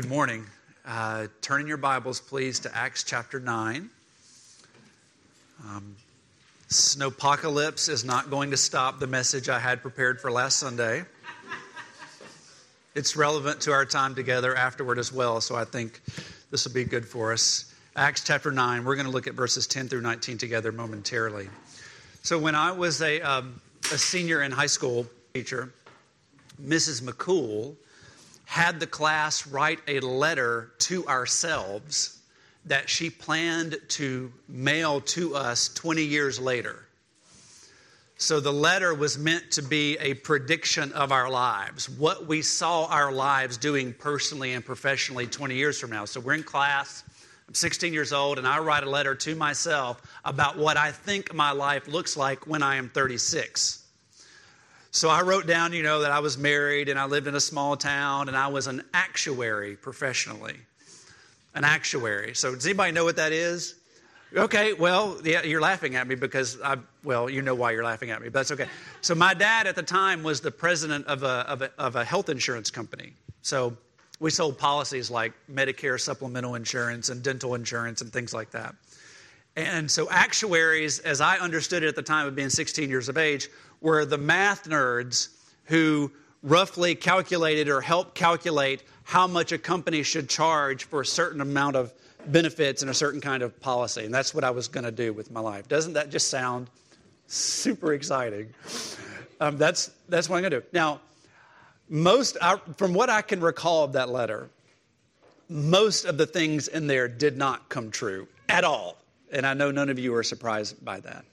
Good 0.00 0.08
morning. 0.08 0.46
Uh, 0.86 1.26
turn 1.42 1.60
in 1.60 1.66
your 1.66 1.76
Bibles, 1.76 2.22
please, 2.22 2.58
to 2.60 2.74
Acts 2.74 3.04
chapter 3.04 3.38
9. 3.38 3.90
Um, 5.62 5.94
snowpocalypse 6.70 7.86
is 7.90 8.02
not 8.02 8.30
going 8.30 8.50
to 8.50 8.56
stop 8.56 8.98
the 8.98 9.06
message 9.06 9.50
I 9.50 9.58
had 9.58 9.82
prepared 9.82 10.18
for 10.18 10.32
last 10.32 10.58
Sunday. 10.58 11.04
It's 12.94 13.14
relevant 13.14 13.60
to 13.60 13.72
our 13.72 13.84
time 13.84 14.14
together 14.14 14.56
afterward 14.56 14.98
as 14.98 15.12
well, 15.12 15.38
so 15.42 15.54
I 15.54 15.66
think 15.66 16.00
this 16.50 16.64
will 16.64 16.72
be 16.72 16.84
good 16.84 17.06
for 17.06 17.30
us. 17.30 17.74
Acts 17.94 18.24
chapter 18.24 18.50
9, 18.50 18.86
we're 18.86 18.96
going 18.96 19.04
to 19.04 19.12
look 19.12 19.26
at 19.26 19.34
verses 19.34 19.66
10 19.66 19.88
through 19.88 20.00
19 20.00 20.38
together 20.38 20.72
momentarily. 20.72 21.50
So, 22.22 22.38
when 22.38 22.54
I 22.54 22.72
was 22.72 23.02
a, 23.02 23.20
um, 23.20 23.60
a 23.92 23.98
senior 23.98 24.40
in 24.40 24.50
high 24.50 24.64
school 24.64 25.04
teacher, 25.34 25.74
Mrs. 26.58 27.02
McCool, 27.02 27.76
had 28.50 28.80
the 28.80 28.86
class 28.86 29.46
write 29.46 29.78
a 29.86 30.00
letter 30.00 30.72
to 30.76 31.06
ourselves 31.06 32.18
that 32.64 32.90
she 32.90 33.08
planned 33.08 33.76
to 33.86 34.32
mail 34.48 35.00
to 35.00 35.36
us 35.36 35.68
20 35.68 36.02
years 36.02 36.40
later. 36.40 36.84
So 38.16 38.40
the 38.40 38.52
letter 38.52 38.92
was 38.92 39.16
meant 39.16 39.52
to 39.52 39.62
be 39.62 39.96
a 39.98 40.14
prediction 40.14 40.90
of 40.94 41.12
our 41.12 41.30
lives, 41.30 41.88
what 41.88 42.26
we 42.26 42.42
saw 42.42 42.86
our 42.86 43.12
lives 43.12 43.56
doing 43.56 43.94
personally 43.94 44.54
and 44.54 44.64
professionally 44.64 45.28
20 45.28 45.54
years 45.54 45.78
from 45.78 45.90
now. 45.90 46.04
So 46.04 46.18
we're 46.18 46.34
in 46.34 46.42
class, 46.42 47.04
I'm 47.46 47.54
16 47.54 47.92
years 47.92 48.12
old, 48.12 48.38
and 48.38 48.48
I 48.48 48.58
write 48.58 48.82
a 48.82 48.90
letter 48.90 49.14
to 49.14 49.36
myself 49.36 50.02
about 50.24 50.58
what 50.58 50.76
I 50.76 50.90
think 50.90 51.32
my 51.32 51.52
life 51.52 51.86
looks 51.86 52.16
like 52.16 52.48
when 52.48 52.64
I 52.64 52.74
am 52.74 52.88
36. 52.88 53.79
So 54.92 55.08
I 55.08 55.22
wrote 55.22 55.46
down, 55.46 55.72
you 55.72 55.82
know, 55.82 56.00
that 56.00 56.10
I 56.10 56.18
was 56.18 56.36
married 56.36 56.88
and 56.88 56.98
I 56.98 57.04
lived 57.04 57.28
in 57.28 57.34
a 57.36 57.40
small 57.40 57.76
town 57.76 58.28
and 58.28 58.36
I 58.36 58.48
was 58.48 58.66
an 58.66 58.82
actuary 58.92 59.76
professionally. 59.76 60.56
An 61.54 61.64
actuary. 61.64 62.34
So 62.34 62.54
does 62.54 62.66
anybody 62.66 62.92
know 62.92 63.04
what 63.04 63.16
that 63.16 63.32
is? 63.32 63.76
Okay, 64.34 64.72
well, 64.72 65.18
yeah, 65.24 65.42
you're 65.42 65.60
laughing 65.60 65.96
at 65.96 66.06
me 66.06 66.14
because 66.14 66.60
I, 66.60 66.76
well, 67.02 67.28
you 67.28 67.42
know 67.42 67.54
why 67.54 67.72
you're 67.72 67.84
laughing 67.84 68.10
at 68.10 68.20
me, 68.20 68.28
but 68.28 68.34
that's 68.34 68.52
okay. 68.52 68.68
So 69.00 69.14
my 69.14 69.34
dad 69.34 69.66
at 69.66 69.74
the 69.74 69.82
time 69.82 70.22
was 70.22 70.40
the 70.40 70.52
president 70.52 71.06
of 71.06 71.24
a, 71.24 71.44
of 71.48 71.62
a, 71.62 71.70
of 71.78 71.96
a 71.96 72.04
health 72.04 72.28
insurance 72.28 72.70
company. 72.70 73.12
So 73.42 73.76
we 74.20 74.30
sold 74.30 74.58
policies 74.58 75.10
like 75.10 75.32
Medicare 75.50 76.00
supplemental 76.00 76.54
insurance 76.54 77.08
and 77.08 77.22
dental 77.22 77.54
insurance 77.54 78.02
and 78.02 78.12
things 78.12 78.32
like 78.32 78.50
that. 78.52 78.74
And 79.56 79.90
so 79.90 80.08
actuaries, 80.10 81.00
as 81.00 81.20
I 81.20 81.38
understood 81.38 81.82
it 81.82 81.88
at 81.88 81.96
the 81.96 82.02
time 82.02 82.26
of 82.26 82.36
being 82.36 82.50
16 82.50 82.88
years 82.88 83.08
of 83.08 83.18
age, 83.18 83.48
were 83.80 84.04
the 84.04 84.18
math 84.18 84.64
nerds 84.64 85.28
who 85.64 86.10
roughly 86.42 86.94
calculated 86.94 87.68
or 87.68 87.80
helped 87.80 88.14
calculate 88.14 88.82
how 89.04 89.26
much 89.26 89.52
a 89.52 89.58
company 89.58 90.02
should 90.02 90.28
charge 90.28 90.84
for 90.84 91.00
a 91.00 91.06
certain 91.06 91.40
amount 91.40 91.76
of 91.76 91.92
benefits 92.26 92.82
and 92.82 92.90
a 92.90 92.94
certain 92.94 93.20
kind 93.20 93.42
of 93.42 93.58
policy. 93.60 94.04
And 94.04 94.14
that's 94.14 94.34
what 94.34 94.44
I 94.44 94.50
was 94.50 94.68
going 94.68 94.84
to 94.84 94.92
do 94.92 95.12
with 95.12 95.30
my 95.30 95.40
life. 95.40 95.68
Doesn't 95.68 95.94
that 95.94 96.10
just 96.10 96.28
sound 96.28 96.68
super 97.26 97.92
exciting? 97.92 98.52
Um, 99.40 99.56
that's, 99.56 99.90
that's 100.08 100.28
what 100.28 100.36
I'm 100.36 100.42
going 100.42 100.52
to 100.52 100.60
do. 100.60 100.66
Now, 100.72 101.00
most, 101.88 102.36
I, 102.40 102.56
from 102.76 102.94
what 102.94 103.10
I 103.10 103.22
can 103.22 103.40
recall 103.40 103.84
of 103.84 103.92
that 103.94 104.08
letter, 104.08 104.48
most 105.48 106.04
of 106.04 106.18
the 106.18 106.26
things 106.26 106.68
in 106.68 106.86
there 106.86 107.08
did 107.08 107.36
not 107.36 107.68
come 107.68 107.90
true 107.90 108.28
at 108.48 108.64
all. 108.64 108.96
And 109.32 109.46
I 109.46 109.54
know 109.54 109.70
none 109.70 109.90
of 109.90 109.98
you 109.98 110.14
are 110.14 110.22
surprised 110.22 110.84
by 110.84 111.00
that. 111.00 111.24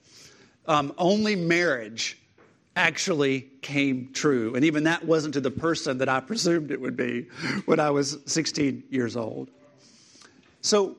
Um, 0.66 0.94
only 0.98 1.36
marriage 1.36 2.18
actually 2.78 3.42
came 3.62 4.12
true. 4.14 4.56
And 4.56 4.64
even 4.64 4.84
that 4.84 5.04
wasn't 5.04 5.34
to 5.34 5.42
the 5.42 5.52
person 5.52 5.98
that 5.98 6.08
I 6.08 6.20
presumed 6.20 6.72
it 6.72 6.80
would 6.80 6.96
be 6.96 7.28
when 7.66 7.80
I 7.80 7.90
was 7.90 8.20
16 8.28 8.84
years 8.90 9.18
old. 9.18 9.50
So, 10.62 10.96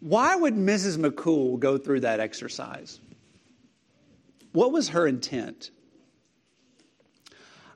why 0.00 0.36
would 0.36 0.54
Mrs. 0.54 0.96
McCool 0.96 1.58
go 1.58 1.76
through 1.76 2.00
that 2.00 2.20
exercise? 2.20 3.00
What 4.52 4.72
was 4.72 4.90
her 4.90 5.06
intent? 5.06 5.70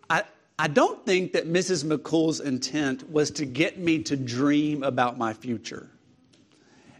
I, 0.08 0.24
I 0.58 0.68
don't 0.68 1.04
think 1.04 1.32
that 1.32 1.46
Mrs. 1.46 1.84
McCool's 1.84 2.40
intent 2.40 3.10
was 3.10 3.30
to 3.32 3.44
get 3.44 3.78
me 3.78 4.02
to 4.04 4.16
dream 4.16 4.82
about 4.82 5.18
my 5.18 5.32
future. 5.34 5.90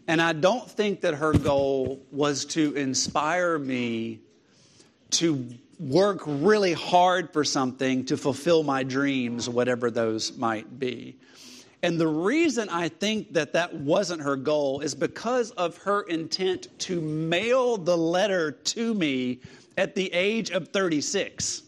And 0.07 0.21
I 0.21 0.33
don't 0.33 0.69
think 0.69 1.01
that 1.01 1.15
her 1.15 1.33
goal 1.33 2.01
was 2.11 2.45
to 2.45 2.75
inspire 2.75 3.57
me 3.57 4.21
to 5.11 5.47
work 5.79 6.21
really 6.25 6.73
hard 6.73 7.31
for 7.33 7.43
something 7.43 8.05
to 8.05 8.17
fulfill 8.17 8.63
my 8.63 8.83
dreams, 8.83 9.49
whatever 9.49 9.91
those 9.91 10.37
might 10.37 10.79
be. 10.79 11.17
And 11.83 11.99
the 11.99 12.07
reason 12.07 12.67
I 12.69 12.89
think 12.89 13.33
that 13.33 13.53
that 13.53 13.73
wasn't 13.73 14.21
her 14.21 14.35
goal 14.35 14.79
is 14.79 14.95
because 14.95 15.51
of 15.51 15.77
her 15.77 16.01
intent 16.03 16.67
to 16.79 16.99
mail 16.99 17.77
the 17.77 17.95
letter 17.95 18.51
to 18.51 18.93
me 18.93 19.39
at 19.77 19.93
the 19.93 20.11
age 20.11 20.49
of 20.49 20.69
36. 20.69 21.63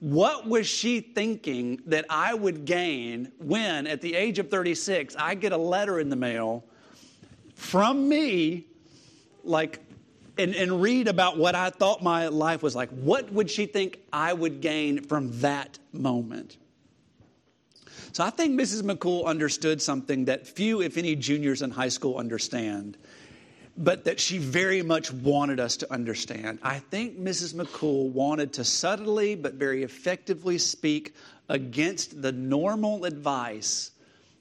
What 0.00 0.48
was 0.48 0.66
she 0.66 1.00
thinking 1.00 1.80
that 1.86 2.04
I 2.10 2.34
would 2.34 2.64
gain 2.64 3.30
when, 3.38 3.86
at 3.86 4.00
the 4.00 4.14
age 4.14 4.38
of 4.38 4.50
36, 4.50 5.14
I 5.16 5.34
get 5.34 5.52
a 5.52 5.56
letter 5.56 6.00
in 6.00 6.08
the 6.08 6.16
mail 6.16 6.64
from 7.54 8.08
me, 8.08 8.66
like 9.44 9.80
and, 10.38 10.54
and 10.54 10.80
read 10.82 11.08
about 11.08 11.38
what 11.38 11.54
I 11.54 11.70
thought 11.70 12.02
my 12.02 12.28
life 12.28 12.62
was 12.62 12.74
like. 12.74 12.90
What 12.90 13.32
would 13.32 13.50
she 13.50 13.66
think 13.66 14.00
I 14.12 14.32
would 14.32 14.60
gain 14.60 15.02
from 15.02 15.40
that 15.40 15.78
moment? 15.92 16.56
So 18.12 18.24
I 18.24 18.30
think 18.30 18.58
Mrs. 18.58 18.82
McCool 18.82 19.26
understood 19.26 19.82
something 19.82 20.24
that 20.26 20.46
few, 20.46 20.80
if 20.80 20.96
any, 20.96 21.16
juniors 21.16 21.62
in 21.62 21.70
high 21.70 21.88
school 21.88 22.16
understand, 22.16 22.96
but 23.76 24.04
that 24.04 24.18
she 24.18 24.38
very 24.38 24.80
much 24.82 25.12
wanted 25.12 25.60
us 25.60 25.76
to 25.78 25.92
understand. 25.92 26.58
I 26.62 26.78
think 26.78 27.18
Mrs. 27.18 27.54
McCool 27.54 28.10
wanted 28.10 28.54
to 28.54 28.64
subtly 28.64 29.34
but 29.34 29.54
very 29.54 29.82
effectively 29.82 30.56
speak 30.56 31.14
against 31.48 32.22
the 32.22 32.32
normal 32.32 33.04
advice 33.04 33.90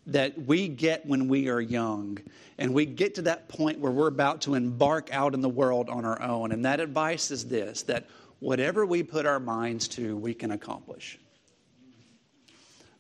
that 0.08 0.38
we 0.46 0.68
get 0.68 1.06
when 1.06 1.28
we 1.28 1.50
are 1.50 1.62
young. 1.62 2.20
And 2.58 2.74
we 2.74 2.86
get 2.86 3.16
to 3.16 3.22
that 3.24 3.50
point 3.50 3.80
where 3.80 3.92
we're 3.92 4.08
about 4.08 4.42
to 4.42 4.54
embark 4.54 5.10
out 5.12 5.34
in 5.34 5.42
the 5.42 5.50
world 5.50 5.90
on 5.90 6.06
our 6.06 6.22
own. 6.22 6.52
And 6.52 6.64
that 6.66 6.80
advice 6.80 7.32
is 7.32 7.46
this 7.46 7.84
that 7.84 8.08
whatever 8.40 8.86
we 8.86 9.04
put 9.04 9.26
our 9.26 9.40
minds 9.40 9.88
to, 9.90 10.16
we 10.18 10.34
can 10.34 10.52
accomplish. 10.52 11.20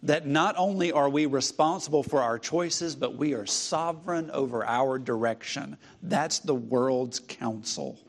That 0.04 0.28
not 0.28 0.56
only 0.58 0.92
are 0.92 1.10
we 1.10 1.26
responsible 1.26 2.04
for 2.04 2.22
our 2.22 2.38
choices, 2.38 2.96
but 2.96 3.16
we 3.16 3.34
are 3.34 3.46
sovereign 3.46 4.30
over 4.32 4.66
our 4.66 5.00
direction. 5.00 5.78
That's 6.04 6.40
the 6.40 6.56
world's 6.56 7.20
counsel. 7.20 8.00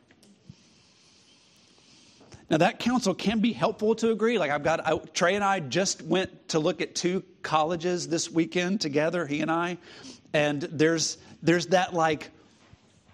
Now, 2.48 2.58
that 2.58 2.78
counsel 2.78 3.12
can 3.12 3.40
be 3.40 3.52
helpful 3.52 3.94
to 3.96 4.12
agree. 4.12 4.38
Like, 4.38 4.52
I've 4.52 4.62
got, 4.62 4.86
I, 4.86 4.98
Trey 5.14 5.34
and 5.34 5.42
I 5.42 5.58
just 5.58 6.02
went 6.02 6.48
to 6.50 6.60
look 6.60 6.80
at 6.80 6.94
two 6.94 7.24
colleges 7.42 8.06
this 8.06 8.30
weekend 8.30 8.80
together, 8.80 9.26
he 9.26 9.40
and 9.40 9.50
I. 9.50 9.78
And 10.32 10.62
there's, 10.62 11.18
there's 11.42 11.66
that, 11.68 11.92
like, 11.92 12.30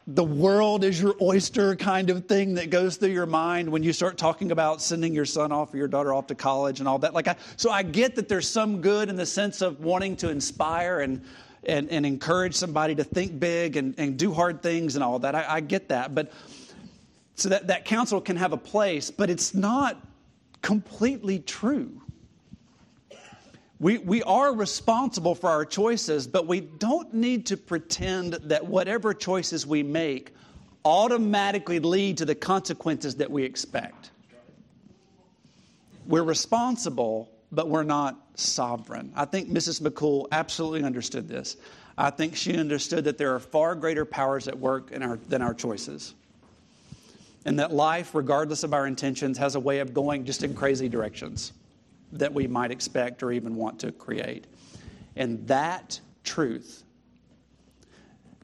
the 0.06 0.24
world 0.24 0.84
is 0.84 1.00
your 1.00 1.14
oyster 1.22 1.76
kind 1.76 2.10
of 2.10 2.26
thing 2.26 2.54
that 2.54 2.70
goes 2.70 2.96
through 2.96 3.10
your 3.10 3.24
mind 3.24 3.70
when 3.70 3.82
you 3.82 3.92
start 3.92 4.18
talking 4.18 4.50
about 4.50 4.82
sending 4.82 5.14
your 5.14 5.24
son 5.24 5.52
off 5.52 5.72
or 5.72 5.76
your 5.76 5.88
daughter 5.88 6.12
off 6.12 6.26
to 6.26 6.34
college 6.34 6.80
and 6.80 6.88
all 6.88 6.98
that. 6.98 7.14
Like, 7.14 7.28
I, 7.28 7.36
so 7.56 7.70
I 7.70 7.84
get 7.84 8.16
that 8.16 8.28
there's 8.28 8.48
some 8.48 8.80
good 8.80 9.08
in 9.08 9.16
the 9.16 9.24
sense 9.24 9.62
of 9.62 9.80
wanting 9.80 10.16
to 10.16 10.28
inspire 10.28 11.00
and, 11.00 11.24
and, 11.64 11.88
and 11.88 12.04
encourage 12.04 12.54
somebody 12.54 12.96
to 12.96 13.04
think 13.04 13.38
big 13.38 13.76
and, 13.76 13.94
and 13.96 14.18
do 14.18 14.32
hard 14.32 14.60
things 14.60 14.96
and 14.96 15.04
all 15.04 15.20
that. 15.20 15.34
I, 15.34 15.46
I 15.48 15.60
get 15.60 15.88
that. 15.88 16.14
But 16.14 16.32
so 17.34 17.48
that, 17.48 17.68
that 17.68 17.84
counsel 17.84 18.20
can 18.20 18.36
have 18.36 18.52
a 18.52 18.56
place, 18.56 19.10
but 19.10 19.30
it's 19.30 19.54
not 19.54 20.00
completely 20.60 21.38
true. 21.38 22.00
We, 23.80 23.98
we 23.98 24.22
are 24.22 24.54
responsible 24.54 25.34
for 25.34 25.50
our 25.50 25.64
choices, 25.64 26.26
but 26.28 26.46
we 26.46 26.60
don't 26.60 27.12
need 27.12 27.46
to 27.46 27.56
pretend 27.56 28.34
that 28.34 28.64
whatever 28.64 29.12
choices 29.12 29.66
we 29.66 29.82
make 29.82 30.34
automatically 30.84 31.80
lead 31.80 32.18
to 32.18 32.24
the 32.24 32.34
consequences 32.34 33.16
that 33.16 33.30
we 33.30 33.42
expect. 33.42 34.10
We're 36.06 36.22
responsible, 36.22 37.28
but 37.50 37.68
we're 37.68 37.82
not 37.82 38.20
sovereign. 38.34 39.12
I 39.16 39.24
think 39.24 39.50
Mrs. 39.50 39.80
McCool 39.80 40.26
absolutely 40.30 40.84
understood 40.84 41.28
this. 41.28 41.56
I 41.98 42.10
think 42.10 42.36
she 42.36 42.56
understood 42.56 43.04
that 43.04 43.18
there 43.18 43.34
are 43.34 43.40
far 43.40 43.74
greater 43.74 44.04
powers 44.04 44.48
at 44.48 44.58
work 44.58 44.92
our, 45.00 45.16
than 45.28 45.42
our 45.42 45.54
choices 45.54 46.14
and 47.44 47.58
that 47.58 47.72
life, 47.72 48.14
regardless 48.14 48.62
of 48.62 48.72
our 48.72 48.86
intentions, 48.86 49.36
has 49.38 49.54
a 49.54 49.60
way 49.60 49.80
of 49.80 49.92
going 49.92 50.24
just 50.24 50.42
in 50.42 50.54
crazy 50.54 50.88
directions 50.88 51.52
that 52.12 52.32
we 52.32 52.46
might 52.46 52.70
expect 52.70 53.22
or 53.22 53.32
even 53.32 53.56
want 53.56 53.78
to 53.80 53.90
create. 53.90 54.46
And 55.16 55.46
that 55.48 56.00
truth, 56.24 56.84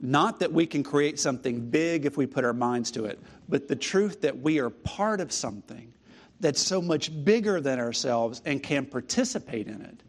not 0.00 0.40
that 0.40 0.52
we 0.52 0.66
can 0.66 0.82
create 0.82 1.18
something 1.18 1.70
big 1.70 2.06
if 2.06 2.16
we 2.16 2.26
put 2.26 2.44
our 2.44 2.52
minds 2.52 2.90
to 2.92 3.04
it, 3.04 3.18
but 3.48 3.68
the 3.68 3.76
truth 3.76 4.20
that 4.22 4.36
we 4.38 4.58
are 4.58 4.70
part 4.70 5.20
of 5.20 5.32
something 5.32 5.92
that's 6.40 6.60
so 6.60 6.80
much 6.80 7.24
bigger 7.24 7.60
than 7.60 7.78
ourselves 7.78 8.42
and 8.44 8.62
can 8.62 8.86
participate 8.86 9.66
in 9.66 9.82
it, 9.82 10.02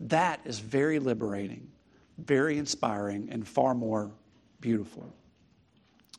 That 0.00 0.40
is 0.44 0.58
very 0.58 0.98
liberating, 0.98 1.70
very 2.18 2.56
inspiring, 2.56 3.28
and 3.30 3.46
far 3.46 3.74
more 3.74 4.10
beautiful. 4.60 5.12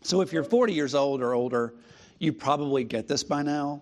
So 0.04 0.22
if 0.22 0.32
you're 0.32 0.44
40 0.44 0.74
years 0.74 0.94
old 0.94 1.22
or 1.22 1.34
older, 1.34 1.74
you 2.22 2.32
probably 2.32 2.84
get 2.84 3.08
this 3.08 3.24
by 3.24 3.42
now. 3.42 3.82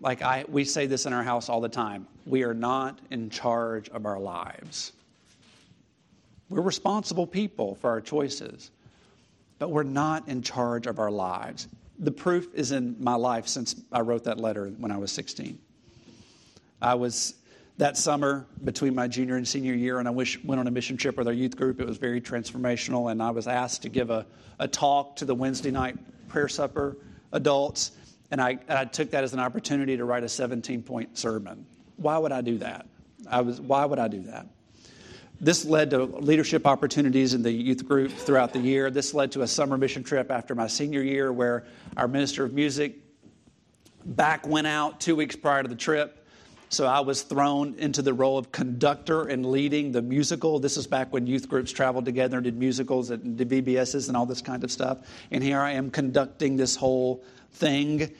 Like 0.00 0.20
I, 0.20 0.44
we 0.48 0.64
say 0.64 0.86
this 0.86 1.06
in 1.06 1.14
our 1.14 1.22
house 1.22 1.48
all 1.48 1.62
the 1.62 1.68
time 1.68 2.06
we 2.26 2.44
are 2.44 2.54
not 2.54 3.00
in 3.10 3.30
charge 3.30 3.88
of 3.88 4.06
our 4.06 4.20
lives. 4.20 4.92
We're 6.50 6.60
responsible 6.60 7.26
people 7.26 7.74
for 7.76 7.90
our 7.90 8.00
choices, 8.00 8.70
but 9.58 9.70
we're 9.70 9.82
not 9.82 10.28
in 10.28 10.42
charge 10.42 10.86
of 10.86 10.98
our 10.98 11.10
lives. 11.10 11.66
The 11.98 12.12
proof 12.12 12.54
is 12.54 12.70
in 12.70 12.96
my 13.00 13.14
life 13.14 13.48
since 13.48 13.74
I 13.90 14.02
wrote 14.02 14.24
that 14.24 14.38
letter 14.38 14.68
when 14.68 14.92
I 14.92 14.98
was 14.98 15.10
16. 15.10 15.58
I 16.82 16.94
was 16.94 17.34
that 17.78 17.96
summer 17.96 18.46
between 18.62 18.94
my 18.94 19.08
junior 19.08 19.36
and 19.36 19.48
senior 19.48 19.74
year, 19.74 19.98
and 19.98 20.06
I 20.06 20.10
wish, 20.10 20.42
went 20.44 20.60
on 20.60 20.66
a 20.66 20.70
mission 20.70 20.98
trip 20.98 21.16
with 21.16 21.26
our 21.26 21.32
youth 21.32 21.56
group. 21.56 21.80
It 21.80 21.86
was 21.86 21.96
very 21.96 22.20
transformational, 22.20 23.10
and 23.10 23.22
I 23.22 23.30
was 23.30 23.48
asked 23.48 23.82
to 23.82 23.88
give 23.88 24.10
a, 24.10 24.26
a 24.58 24.68
talk 24.68 25.16
to 25.16 25.24
the 25.24 25.34
Wednesday 25.34 25.70
night 25.70 25.96
prayer 26.28 26.48
supper 26.48 26.96
adults, 27.32 27.92
and 28.30 28.40
I, 28.40 28.58
I 28.68 28.84
took 28.84 29.10
that 29.10 29.24
as 29.24 29.32
an 29.32 29.40
opportunity 29.40 29.96
to 29.96 30.04
write 30.04 30.22
a 30.22 30.28
17 30.28 30.82
point 30.82 31.18
sermon. 31.18 31.66
Why 31.96 32.18
would 32.18 32.32
I 32.32 32.40
do 32.40 32.58
that? 32.58 32.86
I 33.30 33.40
was, 33.40 33.60
why 33.60 33.84
would 33.84 33.98
I 33.98 34.08
do 34.08 34.22
that? 34.22 34.46
This 35.40 35.64
led 35.64 35.90
to 35.90 36.04
leadership 36.04 36.66
opportunities 36.66 37.34
in 37.34 37.42
the 37.42 37.50
youth 37.50 37.86
group 37.86 38.12
throughout 38.12 38.52
the 38.52 38.60
year. 38.60 38.90
This 38.90 39.12
led 39.12 39.32
to 39.32 39.42
a 39.42 39.46
summer 39.46 39.76
mission 39.76 40.04
trip 40.04 40.30
after 40.30 40.54
my 40.54 40.68
senior 40.68 41.02
year 41.02 41.32
where 41.32 41.64
our 41.96 42.06
minister 42.06 42.44
of 42.44 42.52
music 42.52 42.96
back 44.04 44.46
went 44.46 44.66
out 44.66 45.00
two 45.00 45.16
weeks 45.16 45.34
prior 45.34 45.62
to 45.62 45.68
the 45.68 45.74
trip 45.74 46.21
so 46.72 46.86
I 46.86 47.00
was 47.00 47.20
thrown 47.20 47.74
into 47.78 48.00
the 48.00 48.14
role 48.14 48.38
of 48.38 48.50
conductor 48.50 49.24
and 49.24 49.44
leading 49.44 49.92
the 49.92 50.00
musical. 50.00 50.58
This 50.58 50.78
is 50.78 50.86
back 50.86 51.12
when 51.12 51.26
youth 51.26 51.46
groups 51.46 51.70
traveled 51.70 52.06
together 52.06 52.38
and 52.38 52.44
did 52.44 52.56
musicals 52.56 53.10
and 53.10 53.36
did 53.36 53.50
VBSs 53.50 54.08
and 54.08 54.16
all 54.16 54.24
this 54.24 54.40
kind 54.40 54.64
of 54.64 54.72
stuff. 54.72 54.98
And 55.30 55.44
here 55.44 55.60
I 55.60 55.72
am 55.72 55.90
conducting 55.90 56.56
this 56.56 56.74
whole 56.74 57.22
thing. 57.52 58.10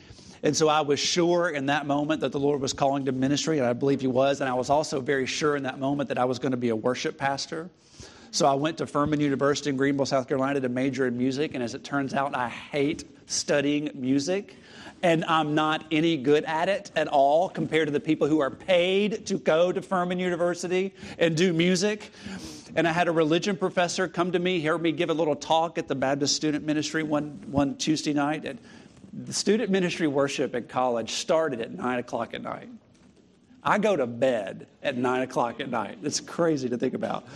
And 0.42 0.54
so 0.54 0.68
I 0.68 0.82
was 0.82 1.00
sure 1.00 1.48
in 1.48 1.66
that 1.66 1.86
moment 1.86 2.20
that 2.20 2.32
the 2.32 2.40
Lord 2.40 2.60
was 2.60 2.74
calling 2.74 3.06
to 3.06 3.12
ministry, 3.12 3.58
and 3.58 3.66
I 3.66 3.72
believe 3.72 4.02
He 4.02 4.06
was. 4.06 4.42
And 4.42 4.50
I 4.50 4.54
was 4.54 4.68
also 4.68 5.00
very 5.00 5.24
sure 5.24 5.56
in 5.56 5.62
that 5.62 5.78
moment 5.78 6.10
that 6.10 6.18
I 6.18 6.26
was 6.26 6.38
going 6.38 6.52
to 6.52 6.58
be 6.58 6.68
a 6.68 6.76
worship 6.76 7.16
pastor. 7.16 7.70
So 8.32 8.46
I 8.46 8.54
went 8.54 8.78
to 8.78 8.86
Furman 8.86 9.20
University 9.20 9.68
in 9.68 9.76
Greenville, 9.76 10.06
South 10.06 10.26
Carolina 10.26 10.58
to 10.58 10.68
major 10.70 11.06
in 11.06 11.18
music. 11.18 11.52
And 11.52 11.62
as 11.62 11.74
it 11.74 11.84
turns 11.84 12.14
out, 12.14 12.34
I 12.34 12.48
hate 12.48 13.04
studying 13.26 13.90
music 13.92 14.56
and 15.02 15.22
I'm 15.26 15.54
not 15.54 15.84
any 15.90 16.16
good 16.16 16.44
at 16.44 16.70
it 16.70 16.90
at 16.96 17.08
all 17.08 17.50
compared 17.50 17.88
to 17.88 17.92
the 17.92 18.00
people 18.00 18.28
who 18.28 18.40
are 18.40 18.50
paid 18.50 19.26
to 19.26 19.36
go 19.36 19.70
to 19.70 19.82
Furman 19.82 20.18
University 20.18 20.94
and 21.18 21.36
do 21.36 21.52
music. 21.52 22.10
And 22.74 22.88
I 22.88 22.92
had 22.92 23.06
a 23.06 23.12
religion 23.12 23.54
professor 23.54 24.08
come 24.08 24.32
to 24.32 24.38
me, 24.38 24.60
hear 24.60 24.78
me 24.78 24.92
give 24.92 25.10
a 25.10 25.14
little 25.14 25.36
talk 25.36 25.76
at 25.76 25.86
the 25.86 25.94
Baptist 25.94 26.34
Student 26.34 26.64
Ministry 26.64 27.02
one, 27.02 27.38
one 27.50 27.76
Tuesday 27.76 28.14
night. 28.14 28.46
And 28.46 28.58
the 29.12 29.34
student 29.34 29.70
ministry 29.70 30.06
worship 30.06 30.54
at 30.54 30.70
college 30.70 31.10
started 31.10 31.60
at 31.60 31.70
9 31.70 31.98
o'clock 31.98 32.32
at 32.32 32.40
night. 32.40 32.70
I 33.62 33.76
go 33.76 33.94
to 33.94 34.06
bed 34.06 34.68
at 34.82 34.96
9 34.96 35.20
o'clock 35.20 35.60
at 35.60 35.68
night. 35.68 35.98
It's 36.02 36.20
crazy 36.20 36.70
to 36.70 36.78
think 36.78 36.94
about. 36.94 37.26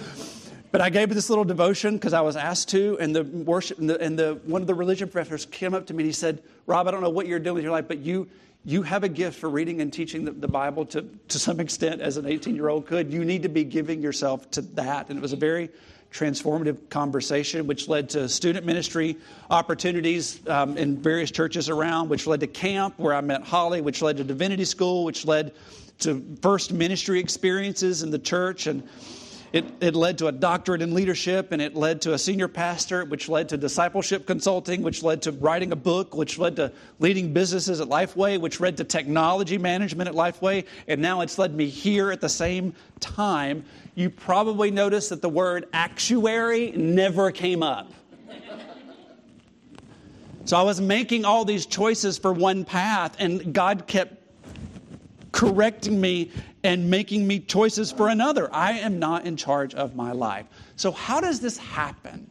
But 0.73 0.81
I 0.81 0.91
gave 0.91 1.09
this 1.11 1.29
little 1.29 1.45
devotion 1.45 1.95
because 1.95 2.13
I 2.13 2.21
was 2.21 2.37
asked 2.37 2.69
to, 2.71 2.99
and 3.01 3.15
the 3.15 3.25
worship 3.25 3.79
and, 3.79 3.89
the, 3.89 4.01
and 4.01 4.19
the, 4.19 4.35
one 4.45 4.61
of 4.61 4.67
the 4.67 4.75
religion 4.75 5.09
professors 5.09 5.47
came 5.47 5.75
up 5.75 5.87
to 5.87 5.95
me 5.95 6.03
and 6.03 6.07
he 6.07 6.13
said, 6.13 6.43
"Rob, 6.67 6.89
I 6.89 6.91
don't 6.91 7.03
know 7.03 7.11
what 7.11 7.27
you're 7.27 7.39
doing 7.39 7.55
with 7.55 7.65
your 7.65 7.73
life, 7.73 7.87
but 7.89 7.99
you 7.99 8.29
you 8.65 8.83
have 8.83 9.05
a 9.05 9.09
gift 9.09 9.39
for 9.39 9.49
reading 9.49 9.81
and 9.81 9.93
teaching 9.93 10.25
the, 10.25 10.33
the 10.33 10.49
Bible 10.49 10.85
to 10.87 11.03
to 11.29 11.39
some 11.39 11.61
extent 11.61 12.01
as 12.01 12.17
an 12.17 12.27
18 12.27 12.55
year 12.55 12.69
old 12.69 12.87
could. 12.87 13.13
You 13.13 13.25
need 13.25 13.43
to 13.45 13.49
be 13.49 13.65
giving 13.65 14.03
yourself 14.03 14.51
to 14.53 14.63
that." 14.63 15.09
And 15.09 15.19
it 15.19 15.23
was 15.23 15.33
a 15.33 15.37
very 15.37 15.71
transformative 16.13 16.89
conversation, 16.89 17.67
which 17.67 17.89
led 17.89 18.09
to 18.11 18.29
student 18.29 18.65
ministry 18.65 19.17
opportunities 19.51 20.41
um, 20.49 20.77
in 20.77 20.97
various 20.97 21.31
churches 21.31 21.69
around, 21.69 22.09
which 22.09 22.27
led 22.27 22.41
to 22.41 22.47
camp 22.47 22.95
where 22.97 23.15
I 23.15 23.21
met 23.21 23.43
Holly, 23.43 23.81
which 23.81 24.03
led 24.03 24.17
to 24.17 24.25
divinity 24.25 24.65
school, 24.65 25.05
which 25.05 25.27
led 25.27 25.53
to 26.01 26.37
first 26.43 26.73
ministry 26.73 27.21
experiences 27.21 28.03
in 28.03 28.11
the 28.11 28.19
church 28.19 28.67
and 28.67 28.87
it, 29.53 29.65
it 29.81 29.95
led 29.95 30.19
to 30.19 30.27
a 30.27 30.33
doctorate 30.33 30.83
in 30.83 30.95
leadership, 30.95 31.53
and 31.53 31.63
it 31.63 31.75
led 31.75 32.03
to 32.03 32.13
a 32.13 32.19
senior 32.19 32.49
pastor, 32.49 33.05
which 33.05 33.29
led 33.29 33.49
to 33.51 33.57
discipleship 33.57 34.27
consulting, 34.27 34.83
which 34.83 35.03
led 35.03 35.23
to 35.23 35.33
writing 35.33 35.73
a 35.73 35.77
book, 35.77 36.15
which 36.15 36.39
led 36.39 36.57
to 36.57 36.73
leading 36.99 37.33
businesses 37.33 37.81
at 37.81 37.89
Lifeway, 37.89 38.41
which 38.41 38.61
led 38.61 38.77
to 38.79 38.85
technology 38.85 39.59
management 39.59 40.09
at 40.09 40.15
Lifeway, 40.15 40.67
and 40.89 41.01
now 41.01 41.21
it's 41.21 41.39
led 41.39 41.55
me 41.55 41.69
here 41.69 42.11
at 42.11 42.21
the 42.21 42.29
same 42.29 42.75
time. 43.01 43.65
You 43.95 44.11
probably 44.11 44.71
noticed 44.71 45.11
that 45.11 45.23
the 45.23 45.29
word 45.29 45.67
actuary 45.73 46.73
never 46.73 47.31
came 47.31 47.63
up. 47.63 47.93
So 50.45 50.57
I 50.57 50.63
was 50.63 50.81
making 50.81 51.25
all 51.25 51.45
these 51.45 51.67
choices 51.67 52.19
for 52.19 52.33
one 52.33 52.65
path, 52.65 53.17
and 53.19 53.53
God 53.53 53.89
kept 53.89 54.26
correcting 55.37 56.01
me 56.01 56.31
and 56.65 56.91
making 56.91 57.27
me 57.27 57.39
choices 57.39 57.93
for 57.93 58.09
another. 58.09 58.53
I 58.53 58.73
am 58.79 58.99
not 58.99 59.27
in 59.27 59.37
charge 59.37 59.75
of 59.75 59.95
my 59.95 60.13
life. 60.13 60.47
So, 60.77 60.91
how 60.91 61.21
does 61.21 61.41
this 61.41 61.59
happen 61.59 62.29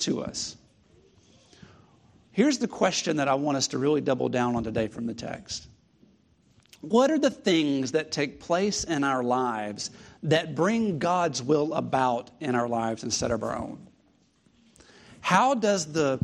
to 0.00 0.22
us? 0.22 0.56
Here's 2.32 2.58
the 2.58 2.68
question 2.68 3.16
that 3.16 3.28
I 3.28 3.34
want 3.34 3.56
us 3.56 3.68
to 3.68 3.78
really 3.78 4.00
double 4.00 4.28
down 4.28 4.56
on 4.56 4.64
today 4.64 4.88
from 4.88 5.06
the 5.06 5.14
text. 5.14 5.68
What 6.80 7.10
are 7.10 7.18
the 7.18 7.30
things 7.30 7.92
that 7.92 8.12
take 8.12 8.40
place 8.40 8.84
in 8.84 9.02
our 9.04 9.22
lives 9.22 9.90
that 10.24 10.54
bring 10.54 10.98
God's 10.98 11.42
will 11.42 11.72
about 11.74 12.30
in 12.40 12.54
our 12.54 12.68
lives 12.68 13.04
instead 13.04 13.30
of 13.30 13.42
our 13.42 13.56
own? 13.56 13.86
How 15.20 15.54
does 15.54 15.92
the, 15.92 16.20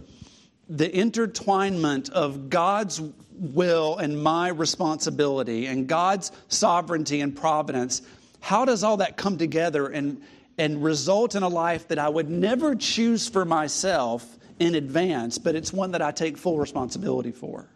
the 0.69 0.89
intertwinement 0.89 2.11
of 2.11 2.51
God's 2.51 3.01
will 3.35 3.97
and 3.97 4.23
my 4.23 4.49
responsibility 4.49 5.67
and 5.67 5.87
God's 5.89 6.33
sovereignty 6.49 7.21
and 7.21 7.37
providence, 7.37 8.03
how 8.41 8.65
does 8.65 8.85
all 8.85 8.99
that 8.99 9.17
come 9.17 9.39
together 9.39 9.89
and, 9.89 10.23
and 10.59 10.83
result 10.83 11.35
in 11.35 11.43
a 11.43 11.49
life 11.49 11.89
that 11.89 11.99
I 11.99 12.09
would 12.09 12.31
never 12.31 12.75
choose 12.75 13.29
for 13.29 13.45
myself 13.45 14.39
in 14.59 14.75
advance, 14.75 15.39
but 15.39 15.55
it's 15.55 15.73
one 15.73 15.93
that 15.93 16.03
I 16.03 16.13
take 16.13 16.37
full 16.37 16.59
responsibility 16.59 17.33
for? 17.33 17.69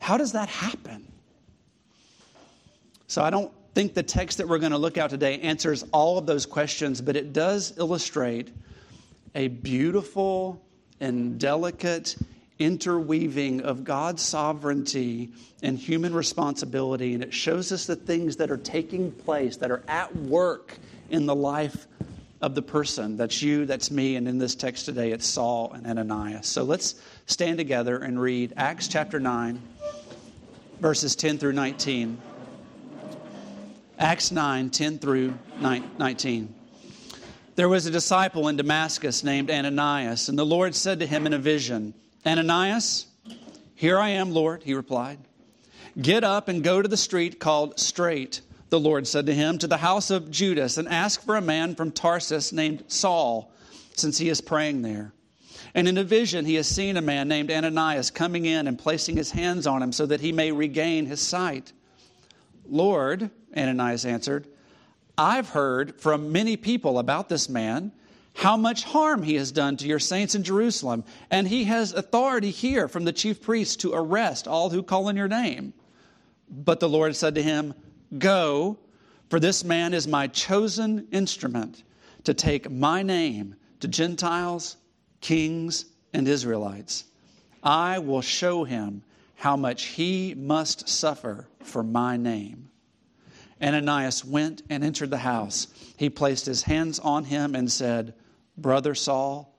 How 0.00 0.16
does 0.16 0.32
that 0.32 0.48
happen? 0.48 1.10
So 3.08 3.22
I 3.22 3.30
don't 3.30 3.50
think 3.74 3.94
the 3.94 4.02
text 4.02 4.38
that 4.38 4.48
we're 4.48 4.58
going 4.58 4.72
to 4.72 4.78
look 4.78 4.98
at 4.98 5.10
today 5.10 5.40
answers 5.40 5.84
all 5.92 6.18
of 6.18 6.26
those 6.26 6.46
questions, 6.46 7.00
but 7.00 7.16
it 7.16 7.32
does 7.32 7.76
illustrate 7.78 8.50
a 9.34 9.48
beautiful 9.48 10.62
and 11.00 11.38
delicate 11.38 12.16
interweaving 12.58 13.62
of 13.62 13.84
God's 13.84 14.22
sovereignty 14.22 15.30
and 15.62 15.78
human 15.78 16.14
responsibility, 16.14 17.14
and 17.14 17.22
it 17.22 17.32
shows 17.32 17.72
us 17.72 17.86
the 17.86 17.96
things 17.96 18.36
that 18.36 18.50
are 18.50 18.56
taking 18.56 19.12
place, 19.12 19.56
that 19.58 19.70
are 19.70 19.82
at 19.88 20.14
work 20.16 20.76
in 21.10 21.26
the 21.26 21.34
life 21.34 21.86
of 22.40 22.54
the 22.54 22.62
person. 22.62 23.16
That's 23.16 23.42
you, 23.42 23.66
that's 23.66 23.90
me, 23.90 24.16
and 24.16 24.28
in 24.28 24.38
this 24.38 24.54
text 24.54 24.86
today, 24.86 25.12
it's 25.12 25.26
Saul 25.26 25.72
and 25.72 25.86
Ananias. 25.86 26.46
So 26.46 26.62
let's 26.62 26.94
stand 27.26 27.58
together 27.58 27.98
and 27.98 28.20
read 28.20 28.52
Acts 28.56 28.88
chapter 28.88 29.18
9, 29.18 29.60
verses 30.80 31.16
10 31.16 31.38
through 31.38 31.52
19. 31.52 32.18
Acts 33.98 34.30
9, 34.30 34.70
10 34.70 34.98
through 34.98 35.34
19. 35.60 36.54
There 37.56 37.68
was 37.68 37.86
a 37.86 37.90
disciple 37.90 38.46
in 38.46 38.56
Damascus 38.56 39.24
named 39.24 39.50
Ananias, 39.50 40.28
and 40.28 40.38
the 40.38 40.46
Lord 40.46 40.76
said 40.76 41.00
to 41.00 41.06
him 41.06 41.26
in 41.26 41.32
a 41.32 41.38
vision, 41.38 41.92
Ananias, 42.28 43.06
here 43.74 43.98
I 43.98 44.10
am, 44.10 44.32
Lord, 44.32 44.62
he 44.62 44.74
replied. 44.74 45.18
Get 46.00 46.24
up 46.24 46.48
and 46.48 46.62
go 46.62 46.82
to 46.82 46.88
the 46.88 46.96
street 46.96 47.40
called 47.40 47.80
Straight, 47.80 48.42
the 48.68 48.78
Lord 48.78 49.06
said 49.06 49.24
to 49.26 49.34
him, 49.34 49.56
to 49.58 49.66
the 49.66 49.78
house 49.78 50.10
of 50.10 50.30
Judas, 50.30 50.76
and 50.76 50.86
ask 50.88 51.22
for 51.24 51.36
a 51.36 51.40
man 51.40 51.74
from 51.74 51.90
Tarsus 51.90 52.52
named 52.52 52.84
Saul, 52.88 53.50
since 53.96 54.18
he 54.18 54.28
is 54.28 54.42
praying 54.42 54.82
there. 54.82 55.14
And 55.74 55.88
in 55.88 55.96
a 55.96 56.04
vision, 56.04 56.44
he 56.44 56.56
has 56.56 56.68
seen 56.68 56.98
a 56.98 57.02
man 57.02 57.28
named 57.28 57.50
Ananias 57.50 58.10
coming 58.10 58.44
in 58.44 58.68
and 58.68 58.78
placing 58.78 59.16
his 59.16 59.30
hands 59.30 59.66
on 59.66 59.82
him 59.82 59.92
so 59.92 60.04
that 60.04 60.20
he 60.20 60.30
may 60.30 60.52
regain 60.52 61.06
his 61.06 61.22
sight. 61.22 61.72
Lord, 62.68 63.30
Ananias 63.56 64.04
answered, 64.04 64.46
I've 65.16 65.48
heard 65.48 65.98
from 65.98 66.30
many 66.30 66.58
people 66.58 66.98
about 66.98 67.30
this 67.30 67.48
man 67.48 67.92
how 68.34 68.56
much 68.56 68.84
harm 68.84 69.22
he 69.22 69.34
has 69.34 69.50
done 69.50 69.76
to 69.78 69.86
your 69.86 69.98
saints 69.98 70.34
in 70.34 70.44
Jerusalem. 70.44 71.04
And 71.30 71.48
he 71.48 71.64
has 71.64 71.92
authority 71.92 72.50
here 72.50 72.88
from 72.88 73.04
the 73.04 73.12
chief 73.12 73.42
priests 73.42 73.76
to 73.76 73.92
arrest 73.94 74.46
all 74.46 74.70
who 74.70 74.82
call 74.82 75.08
on 75.08 75.16
your 75.16 75.28
name. 75.28 75.72
But 76.48 76.80
the 76.80 76.88
Lord 76.88 77.16
said 77.16 77.34
to 77.34 77.42
him, 77.42 77.74
Go, 78.16 78.78
for 79.28 79.40
this 79.40 79.64
man 79.64 79.92
is 79.92 80.06
my 80.06 80.28
chosen 80.28 81.08
instrument 81.10 81.82
to 82.24 82.32
take 82.32 82.70
my 82.70 83.02
name 83.02 83.56
to 83.80 83.88
Gentiles, 83.88 84.76
kings, 85.20 85.84
and 86.12 86.26
Israelites. 86.26 87.04
I 87.62 87.98
will 87.98 88.22
show 88.22 88.64
him 88.64 89.02
how 89.34 89.56
much 89.56 89.84
he 89.84 90.34
must 90.34 90.88
suffer 90.88 91.48
for 91.62 91.82
my 91.82 92.16
name. 92.16 92.70
Ananias 93.62 94.24
went 94.24 94.62
and 94.70 94.84
entered 94.84 95.10
the 95.10 95.18
house. 95.18 95.66
He 95.96 96.10
placed 96.10 96.46
his 96.46 96.62
hands 96.62 96.98
on 96.98 97.24
him 97.24 97.54
and 97.54 97.70
said, 97.70 98.14
Brother 98.56 98.94
Saul, 98.94 99.54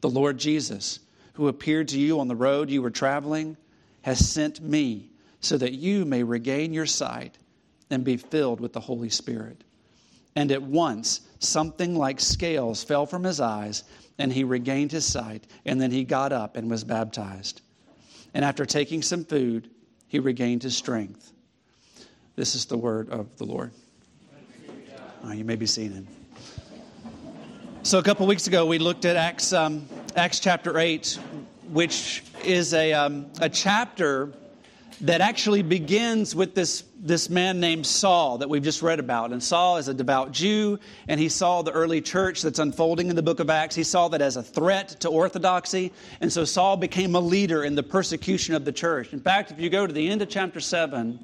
the 0.00 0.10
Lord 0.10 0.38
Jesus, 0.38 1.00
who 1.34 1.48
appeared 1.48 1.88
to 1.88 1.98
you 1.98 2.20
on 2.20 2.28
the 2.28 2.36
road 2.36 2.70
you 2.70 2.82
were 2.82 2.90
traveling, 2.90 3.56
has 4.02 4.26
sent 4.26 4.60
me 4.60 5.10
so 5.40 5.58
that 5.58 5.72
you 5.72 6.04
may 6.04 6.22
regain 6.22 6.72
your 6.72 6.86
sight 6.86 7.36
and 7.90 8.04
be 8.04 8.16
filled 8.16 8.60
with 8.60 8.72
the 8.72 8.80
Holy 8.80 9.10
Spirit. 9.10 9.62
And 10.34 10.52
at 10.52 10.62
once, 10.62 11.22
something 11.38 11.94
like 11.94 12.20
scales 12.20 12.84
fell 12.84 13.06
from 13.06 13.24
his 13.24 13.40
eyes, 13.40 13.84
and 14.18 14.32
he 14.32 14.44
regained 14.44 14.92
his 14.92 15.04
sight, 15.04 15.46
and 15.64 15.80
then 15.80 15.90
he 15.90 16.04
got 16.04 16.32
up 16.32 16.56
and 16.56 16.70
was 16.70 16.84
baptized. 16.84 17.62
And 18.34 18.44
after 18.44 18.66
taking 18.66 19.02
some 19.02 19.24
food, 19.24 19.70
he 20.08 20.18
regained 20.18 20.62
his 20.62 20.76
strength. 20.76 21.32
This 22.36 22.54
is 22.54 22.66
the 22.66 22.76
word 22.76 23.08
of 23.08 23.34
the 23.38 23.46
Lord. 23.46 23.70
Oh, 25.24 25.32
you 25.32 25.42
may 25.42 25.56
be 25.56 25.64
seated. 25.64 26.06
So, 27.82 27.98
a 27.98 28.02
couple 28.02 28.26
weeks 28.26 28.46
ago, 28.46 28.66
we 28.66 28.78
looked 28.78 29.06
at 29.06 29.16
Acts, 29.16 29.54
um, 29.54 29.88
Acts 30.16 30.38
chapter 30.38 30.78
8, 30.78 31.18
which 31.70 32.22
is 32.44 32.74
a, 32.74 32.92
um, 32.92 33.24
a 33.40 33.48
chapter 33.48 34.34
that 35.00 35.22
actually 35.22 35.62
begins 35.62 36.34
with 36.34 36.54
this, 36.54 36.84
this 36.98 37.30
man 37.30 37.58
named 37.58 37.86
Saul 37.86 38.36
that 38.36 38.50
we've 38.50 38.62
just 38.62 38.82
read 38.82 39.00
about. 39.00 39.32
And 39.32 39.42
Saul 39.42 39.78
is 39.78 39.88
a 39.88 39.94
devout 39.94 40.32
Jew, 40.32 40.78
and 41.08 41.18
he 41.18 41.30
saw 41.30 41.62
the 41.62 41.72
early 41.72 42.02
church 42.02 42.42
that's 42.42 42.58
unfolding 42.58 43.08
in 43.08 43.16
the 43.16 43.22
book 43.22 43.40
of 43.40 43.48
Acts. 43.48 43.74
He 43.74 43.82
saw 43.82 44.08
that 44.08 44.20
as 44.20 44.36
a 44.36 44.42
threat 44.42 45.00
to 45.00 45.08
orthodoxy. 45.08 45.90
And 46.20 46.30
so 46.30 46.44
Saul 46.44 46.76
became 46.76 47.14
a 47.14 47.20
leader 47.20 47.64
in 47.64 47.74
the 47.76 47.82
persecution 47.82 48.54
of 48.54 48.66
the 48.66 48.72
church. 48.72 49.14
In 49.14 49.20
fact, 49.20 49.52
if 49.52 49.58
you 49.58 49.70
go 49.70 49.86
to 49.86 49.92
the 49.92 50.06
end 50.06 50.20
of 50.20 50.28
chapter 50.28 50.60
7, 50.60 51.18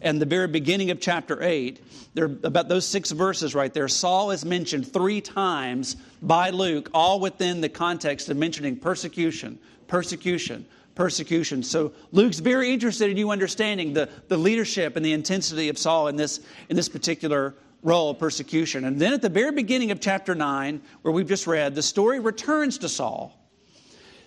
and 0.00 0.20
the 0.20 0.26
very 0.26 0.48
beginning 0.48 0.90
of 0.90 1.00
chapter 1.00 1.42
8, 1.42 1.80
there 2.14 2.24
about 2.24 2.68
those 2.68 2.86
six 2.86 3.10
verses 3.10 3.54
right 3.54 3.72
there, 3.72 3.88
Saul 3.88 4.30
is 4.30 4.44
mentioned 4.44 4.92
three 4.92 5.20
times 5.20 5.96
by 6.22 6.50
Luke, 6.50 6.90
all 6.94 7.20
within 7.20 7.60
the 7.60 7.68
context 7.68 8.28
of 8.28 8.36
mentioning 8.36 8.76
persecution, 8.76 9.58
persecution, 9.88 10.66
persecution. 10.94 11.62
So 11.62 11.92
Luke's 12.12 12.38
very 12.38 12.72
interested 12.72 13.10
in 13.10 13.16
you 13.16 13.30
understanding 13.30 13.92
the, 13.92 14.08
the 14.28 14.36
leadership 14.36 14.96
and 14.96 15.04
the 15.04 15.12
intensity 15.12 15.68
of 15.68 15.78
Saul 15.78 16.08
in 16.08 16.16
this, 16.16 16.40
in 16.68 16.76
this 16.76 16.88
particular 16.88 17.54
role 17.82 18.10
of 18.10 18.18
persecution. 18.18 18.84
And 18.84 18.98
then 18.98 19.12
at 19.12 19.22
the 19.22 19.28
very 19.28 19.52
beginning 19.52 19.90
of 19.90 20.00
chapter 20.00 20.34
9, 20.34 20.80
where 21.02 21.12
we've 21.12 21.28
just 21.28 21.46
read, 21.46 21.74
the 21.74 21.82
story 21.82 22.20
returns 22.20 22.78
to 22.78 22.88
Saul. 22.88 23.39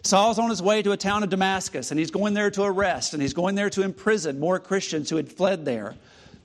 Saul's 0.06 0.38
on 0.38 0.50
his 0.50 0.62
way 0.62 0.82
to 0.82 0.92
a 0.92 0.98
town 0.98 1.24
of 1.24 1.30
Damascus, 1.30 1.90
and 1.90 2.00
he's 2.00 2.12
going 2.12 2.34
there 2.34 2.52
to 2.52 2.64
arrest, 2.64 3.14
and 3.14 3.22
he's 3.22 3.34
going 3.34 3.56
there 3.56 3.70
to 3.70 3.84
imprison 3.84 4.38
more 4.38 4.60
Christians 4.60 5.10
who 5.10 5.16
had 5.16 5.32
fled 5.32 5.64
there. 5.64 5.96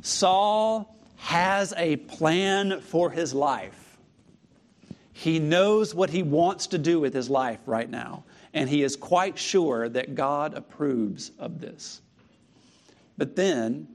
Saul 0.00 0.97
has 1.17 1.75
a 1.77 1.97
plan 1.97 2.81
for 2.81 3.11
his 3.11 3.35
life. 3.35 3.99
He 5.12 5.41
knows 5.41 5.93
what 5.93 6.11
he 6.11 6.23
wants 6.23 6.69
to 6.69 6.79
do 6.79 7.00
with 7.00 7.12
his 7.12 7.29
life 7.29 7.59
right 7.67 7.91
now, 7.91 8.23
and 8.55 8.69
he 8.69 8.85
is 8.85 8.95
quite 8.95 9.37
sure 9.37 9.88
that 9.88 10.15
God 10.15 10.55
approves 10.55 11.33
of 11.41 11.61
this. 11.61 12.00
But 13.17 13.35
then, 13.35 13.88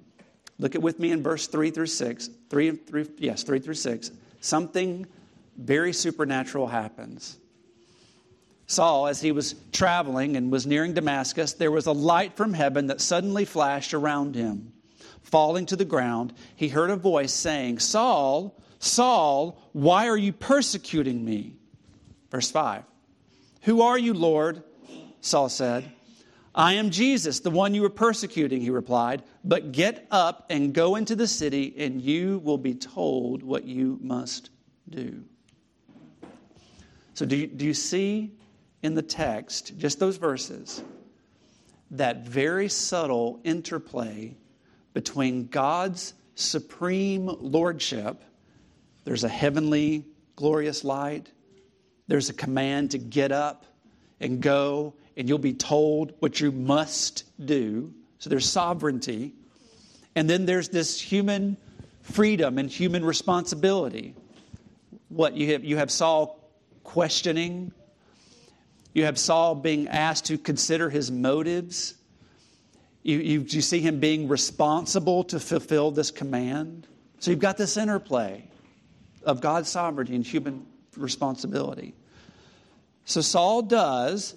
look 0.60 0.76
at 0.76 0.82
with 0.82 1.00
me 1.00 1.12
in 1.12 1.24
verse 1.24 1.48
3 1.48 1.72
through 1.72 1.88
6, 1.88 2.30
3, 2.50 2.72
3 2.72 3.06
yes, 3.20 3.44
3 3.44 3.60
through 3.60 3.76
6. 3.76 4.12
Something 4.42 5.08
very 5.56 5.94
supernatural 5.94 6.68
happens. 6.68 7.38
Saul, 8.66 9.08
as 9.08 9.22
he 9.22 9.32
was 9.32 9.56
traveling 9.72 10.38
and 10.38 10.52
was 10.52 10.66
nearing 10.66 10.94
Damascus, 10.94 11.54
there 11.54 11.72
was 11.72 11.86
a 11.86 11.92
light 11.92 12.36
from 12.38 12.54
heaven 12.54 12.88
that 12.88 13.02
suddenly 13.02 13.46
flashed 13.46 13.94
around 13.94 14.36
him. 14.36 14.74
Falling 15.22 15.66
to 15.68 15.76
the 15.76 15.86
ground, 15.86 16.34
he 16.56 16.70
heard 16.70 16.90
a 16.90 16.96
voice 16.96 17.34
saying, 17.34 17.80
Saul, 17.80 18.58
Saul, 18.80 19.62
why 19.74 20.08
are 20.08 20.18
you 20.18 20.34
persecuting 20.34 21.24
me? 21.24 21.56
Verse 22.32 22.52
5. 22.52 22.84
Who 23.64 23.82
are 23.82 23.98
you, 23.98 24.14
Lord? 24.14 24.64
Saul 25.22 25.50
said. 25.50 25.90
I 26.56 26.74
am 26.74 26.92
Jesus, 26.92 27.40
the 27.40 27.50
one 27.50 27.74
you 27.74 27.82
were 27.82 27.90
persecuting, 27.90 28.62
he 28.62 28.70
replied. 28.70 29.24
But 29.44 29.72
get 29.72 30.06
up 30.12 30.46
and 30.50 30.74
go 30.74 30.96
into 30.96 31.16
the 31.16 31.28
city, 31.28 31.74
and 31.78 32.02
you 32.02 32.40
will 32.40 32.58
be 32.60 32.76
told 32.76 33.42
what 33.42 33.66
you 33.66 33.98
must 34.02 34.52
do. 34.90 35.24
So, 37.16 37.26
do 37.26 37.36
you, 37.36 37.48
do 37.48 37.66
you 37.66 37.74
see 37.74 38.34
in 38.84 38.94
the 38.94 39.02
text, 39.02 39.78
just 39.78 40.00
those 40.00 40.18
verses, 40.18 40.84
that 41.92 42.28
very 42.28 42.68
subtle 42.68 43.40
interplay 43.44 44.36
between 44.94 45.48
God's 45.48 46.14
supreme 46.36 47.26
lordship, 47.40 48.24
there's 49.06 49.24
a 49.24 49.30
heavenly, 49.30 50.06
glorious 50.36 50.84
light, 50.84 51.32
there's 52.08 52.30
a 52.30 52.34
command 52.34 52.92
to 52.92 52.98
get 52.98 53.32
up 53.32 53.66
and 54.20 54.42
go, 54.42 54.94
and 55.16 55.30
you'll 55.30 55.38
be 55.38 55.54
told 55.54 56.14
what 56.20 56.40
you 56.40 56.52
must 56.52 57.24
do. 57.46 57.94
So 58.20 58.30
there's 58.30 58.50
sovereignty. 58.50 59.34
And 60.16 60.30
then 60.30 60.46
there's 60.46 60.70
this 60.70 61.00
human 61.00 61.58
freedom 62.02 62.58
and 62.58 62.70
human 62.70 63.06
responsibility. 63.06 64.16
What 65.10 65.36
you 65.36 65.54
have, 65.54 65.64
you 65.64 65.78
have 65.78 65.90
Saul 65.90 66.40
questioning 66.84 67.72
you 68.94 69.06
have 69.06 69.18
Saul 69.18 69.56
being 69.56 69.88
asked 69.88 70.26
to 70.26 70.38
consider 70.38 70.90
his 70.90 71.12
motives. 71.12 71.96
You, 73.02 73.20
you, 73.20 73.40
you 73.42 73.62
see 73.62 73.80
him 73.80 74.00
being 74.00 74.28
responsible 74.28 75.24
to 75.26 75.40
fulfill 75.40 75.92
this 75.92 76.12
command. 76.12 76.88
So 77.20 77.32
you've 77.32 77.40
got 77.40 77.58
this 77.58 77.76
interplay 77.76 78.44
of 79.24 79.42
God's 79.42 79.70
sovereignty 79.70 80.16
and 80.16 80.26
human 80.26 80.66
responsibility. 80.96 81.96
So 83.06 83.22
Saul 83.22 83.64
does, 83.64 84.36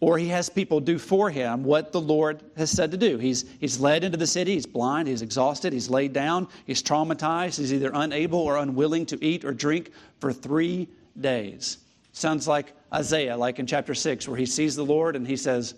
or 0.00 0.16
he 0.16 0.28
has 0.28 0.48
people 0.48 0.80
do 0.80 0.98
for 0.98 1.30
him 1.30 1.62
what 1.62 1.92
the 1.92 2.00
Lord 2.00 2.42
has 2.56 2.70
said 2.70 2.90
to 2.92 2.96
do. 2.96 3.18
He's, 3.18 3.44
he's 3.60 3.78
led 3.78 4.02
into 4.04 4.16
the 4.16 4.26
city, 4.26 4.54
he's 4.54 4.66
blind, 4.66 5.06
he's 5.06 5.22
exhausted, 5.22 5.72
he's 5.72 5.90
laid 5.90 6.12
down, 6.12 6.48
he's 6.64 6.82
traumatized, 6.82 7.58
he's 7.58 7.72
either 7.72 7.90
unable 7.92 8.40
or 8.40 8.56
unwilling 8.56 9.06
to 9.06 9.22
eat 9.24 9.44
or 9.44 9.52
drink 9.52 9.90
for 10.18 10.32
three 10.32 10.88
days. 11.20 11.78
Sounds 12.12 12.48
like 12.48 12.72
Isaiah, 12.92 13.36
like 13.36 13.58
in 13.58 13.66
chapter 13.66 13.94
6, 13.94 14.26
where 14.28 14.36
he 14.36 14.46
sees 14.46 14.76
the 14.76 14.84
Lord 14.84 15.16
and 15.16 15.26
he 15.26 15.36
says, 15.36 15.74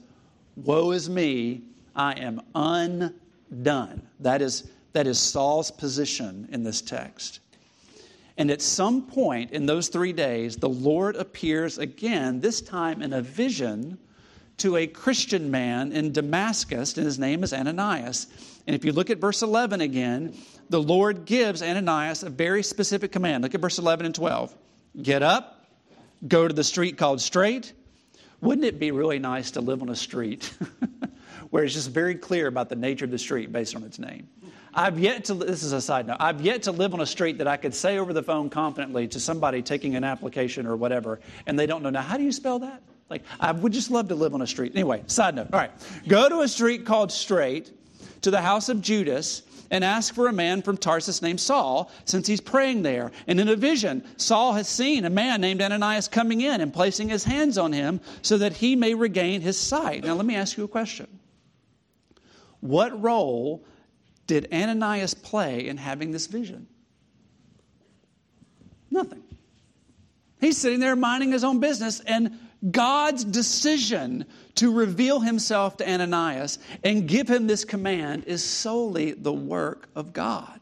Woe 0.57 0.93
is 0.93 1.09
me, 1.09 1.63
I 1.95 2.13
am 2.15 2.41
undone. 2.55 4.03
That 4.21 4.43
is, 4.43 4.71
that 4.93 5.07
is 5.07 5.19
Saul's 5.19 5.71
position 5.71 6.49
in 6.53 6.65
this 6.65 6.81
text. 6.81 7.41
And 8.39 8.51
at 8.51 8.63
some 8.63 9.03
point 9.03 9.51
in 9.51 9.67
those 9.67 9.89
three 9.89 10.13
days, 10.13 10.57
the 10.57 10.69
Lord 10.69 11.17
appears 11.17 11.79
again, 11.79 12.41
this 12.41 12.61
time 12.61 13.03
in 13.03 13.13
a 13.13 13.21
vision 13.21 13.99
to 14.59 14.77
a 14.77 14.87
Christian 14.87 15.51
man 15.51 15.93
in 15.93 16.13
Damascus, 16.13 16.97
and 16.97 17.05
his 17.05 17.19
name 17.19 17.43
is 17.43 17.53
Ananias. 17.53 18.27
And 18.67 18.77
if 18.77 18.85
you 18.85 18.93
look 18.93 19.11
at 19.11 19.19
verse 19.19 19.43
11 19.43 19.81
again, 19.81 20.35
the 20.71 20.81
Lord 20.81 21.25
gives 21.25 21.63
Ananias 21.63 22.23
a 22.23 22.31
very 22.31 22.63
specific 22.63 23.13
command. 23.13 23.43
Look 23.43 23.55
at 23.55 23.61
verse 23.61 23.79
11 23.79 24.07
and 24.07 24.15
12. 24.15 24.55
Get 25.03 25.23
up, 25.23 25.52
go 26.27 26.47
to 26.47 26.55
the 26.55 26.65
street 26.65 26.97
called 26.97 27.21
Straight. 27.21 27.73
Wouldn't 28.41 28.65
it 28.65 28.79
be 28.79 28.91
really 28.91 29.19
nice 29.19 29.53
to 29.53 29.61
live 29.61 29.83
on 29.83 29.89
a 29.89 29.97
street 29.97 30.53
where 31.51 31.65
it's 31.65 31.75
just 31.75 31.91
very 31.91 32.15
clear 32.15 32.49
about 32.49 32.69
the 32.69 32.77
nature 32.77 33.05
of 33.05 33.11
the 33.11 33.19
street 33.19 33.53
based 33.53 33.77
on 33.77 33.85
its 33.85 33.99
name? 33.99 34.29
I've 34.75 34.99
yet 34.99 35.27
to, 35.27 35.35
this 35.35 35.63
is 35.63 35.73
a 35.73 35.81
side 35.81 36.07
note, 36.07 36.17
I've 36.19 36.41
yet 36.41 36.63
to 36.65 36.73
live 36.73 36.95
on 36.95 37.01
a 37.01 37.07
street 37.07 37.39
that 37.39 37.47
I 37.47 37.57
could 37.57 37.75
say 37.75 37.99
over 37.99 38.13
the 38.13 38.23
phone 38.23 38.49
confidently 38.49 39.07
to 39.09 39.21
somebody 39.21 39.61
taking 39.63 39.97
an 39.97 40.05
application 40.05 40.67
or 40.67 40.77
whatever, 40.77 41.21
and 41.47 41.59
they 41.59 41.67
don't 41.67 41.83
know, 41.83 41.91
now, 41.91 42.01
how 42.01 42.17
do 42.17 42.25
you 42.25 42.33
spell 42.33 42.59
that? 42.61 42.83
Like, 43.11 43.23
I 43.39 43.53
would 43.53 43.73
just 43.73 43.91
love 43.91 44.09
to 44.09 44.15
live 44.15 44.33
on 44.33 44.41
a 44.41 44.47
street. 44.47 44.73
Anyway, 44.75 45.03
side 45.07 45.35
note. 45.35 45.49
All 45.53 45.59
right. 45.59 45.71
Go 46.09 46.31
to 46.31 46.41
a 46.41 46.49
street 46.49 46.87
called 46.87 47.13
Straight 47.13 47.71
to 48.23 48.31
the 48.31 48.41
house 48.41 48.71
of 48.71 48.81
Judas 48.81 49.43
and 49.73 49.83
ask 49.83 50.15
for 50.15 50.29
a 50.29 50.33
man 50.33 50.61
from 50.61 50.77
Tarsus 50.77 51.23
named 51.23 51.41
Saul, 51.41 51.91
since 52.05 52.27
he's 52.27 52.43
praying 52.43 52.83
there. 52.83 53.11
And 53.27 53.41
in 53.41 53.49
a 53.49 53.57
vision, 53.57 54.05
Saul 54.19 54.53
has 54.53 54.69
seen 54.69 55.07
a 55.07 55.11
man 55.11 55.41
named 55.41 55.63
Ananias 55.63 56.09
coming 56.09 56.43
in 56.43 56.61
and 56.61 56.73
placing 56.73 57.09
his 57.09 57.25
hands 57.25 57.57
on 57.57 57.73
him 57.73 58.01
so 58.21 58.37
that 58.39 58.53
he 58.53 58.77
may 58.77 58.95
regain 58.95 59.41
his 59.41 59.59
sight. 59.59 60.05
Now, 60.05 60.15
let 60.15 60.27
me 60.27 60.37
ask 60.37 60.59
you 60.59 60.65
a 60.65 60.69
question. 60.69 61.09
What 62.61 63.03
role 63.03 63.65
did 64.27 64.53
Ananias 64.53 65.15
play 65.15 65.67
in 65.67 65.79
having 65.79 66.13
this 66.13 66.27
vision? 66.27 66.69
Nothing. 68.91 69.23
He's 70.39 70.59
sitting 70.59 70.81
there 70.81 70.97
minding 70.97 71.33
his 71.33 71.45
own 71.45 71.61
business, 71.61 72.01
and 72.01 72.39
God's 72.71 73.25
decision 73.25 74.25
to 74.57 74.73
reveal 74.73 75.21
himself 75.21 75.77
to 75.79 75.91
Ananias 75.91 76.59
and 76.85 77.09
give 77.09 77.29
him 77.29 77.47
this 77.47 77.65
command 77.65 78.25
is 78.25 78.45
solely 78.45 79.13
the 79.13 79.33
work 79.33 79.89
of 79.97 80.13
God. 80.13 80.61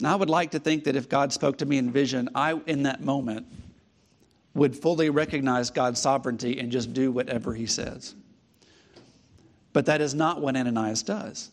Now, 0.00 0.12
I 0.12 0.16
would 0.16 0.30
like 0.30 0.52
to 0.52 0.58
think 0.58 0.84
that 0.84 0.96
if 0.96 1.08
God 1.08 1.32
spoke 1.32 1.58
to 1.58 1.66
me 1.66 1.78
in 1.78 1.92
vision, 1.92 2.28
I, 2.34 2.60
in 2.66 2.84
that 2.84 3.02
moment, 3.02 3.46
would 4.54 4.76
fully 4.76 5.10
recognize 5.10 5.70
God's 5.70 6.00
sovereignty 6.00 6.58
and 6.58 6.72
just 6.72 6.92
do 6.92 7.12
whatever 7.12 7.54
he 7.54 7.66
says. 7.66 8.14
But 9.72 9.86
that 9.86 10.00
is 10.00 10.14
not 10.14 10.40
what 10.40 10.56
Ananias 10.56 11.02
does. 11.02 11.50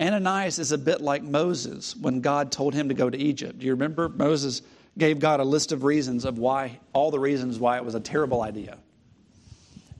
Ananias 0.00 0.58
is 0.58 0.72
a 0.72 0.78
bit 0.78 1.00
like 1.00 1.22
Moses 1.22 1.96
when 1.96 2.20
God 2.20 2.50
told 2.50 2.74
him 2.74 2.88
to 2.88 2.94
go 2.94 3.10
to 3.10 3.18
Egypt. 3.18 3.58
Do 3.58 3.66
you 3.66 3.72
remember? 3.72 4.08
Moses 4.08 4.62
gave 4.96 5.18
God 5.18 5.40
a 5.40 5.44
list 5.44 5.72
of 5.72 5.84
reasons 5.84 6.24
of 6.24 6.38
why, 6.38 6.78
all 6.92 7.10
the 7.10 7.18
reasons 7.18 7.58
why 7.58 7.76
it 7.76 7.84
was 7.84 7.94
a 7.94 8.00
terrible 8.00 8.42
idea. 8.42 8.78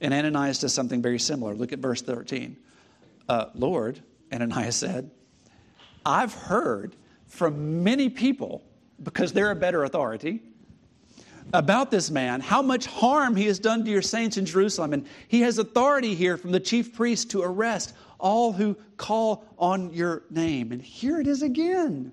And 0.01 0.15
Ananias 0.15 0.59
does 0.59 0.73
something 0.73 1.03
very 1.03 1.19
similar. 1.19 1.55
Look 1.55 1.73
at 1.73 1.79
verse 1.79 2.03
13. 2.03 2.57
Uh, 3.29 3.47
Lord, 3.55 4.01
Ananias 4.33 4.77
said, 4.77 5.11
I've 6.05 6.35
heard 6.35 6.95
from 7.27 7.83
many 7.83 8.09
people, 8.09 8.63
because 9.03 9.33
they're 9.33 9.51
a 9.51 9.57
better 9.57 9.85
authority, 9.85 10.43
about 11.53 11.91
this 11.91 12.11
man, 12.11 12.41
how 12.41 12.63
much 12.63 12.87
harm 12.87 13.37
he 13.37 13.47
has 13.47 13.59
done 13.59 13.85
to 13.85 13.91
your 13.91 14.03
saints 14.03 14.37
in 14.37 14.47
Jerusalem. 14.47 14.93
And 14.93 15.07
he 15.29 15.41
has 15.43 15.59
authority 15.59 16.15
here 16.15 16.37
from 16.37 16.53
the 16.53 16.61
chief 16.61 16.95
priest 16.95 17.31
to 17.31 17.43
arrest 17.43 17.95
all 18.19 18.53
who 18.53 18.75
call 18.97 19.45
on 19.59 19.93
your 19.93 20.23
name. 20.31 20.73
And 20.73 20.81
here 20.81 21.21
it 21.21 21.27
is 21.27 21.43
again 21.43 22.13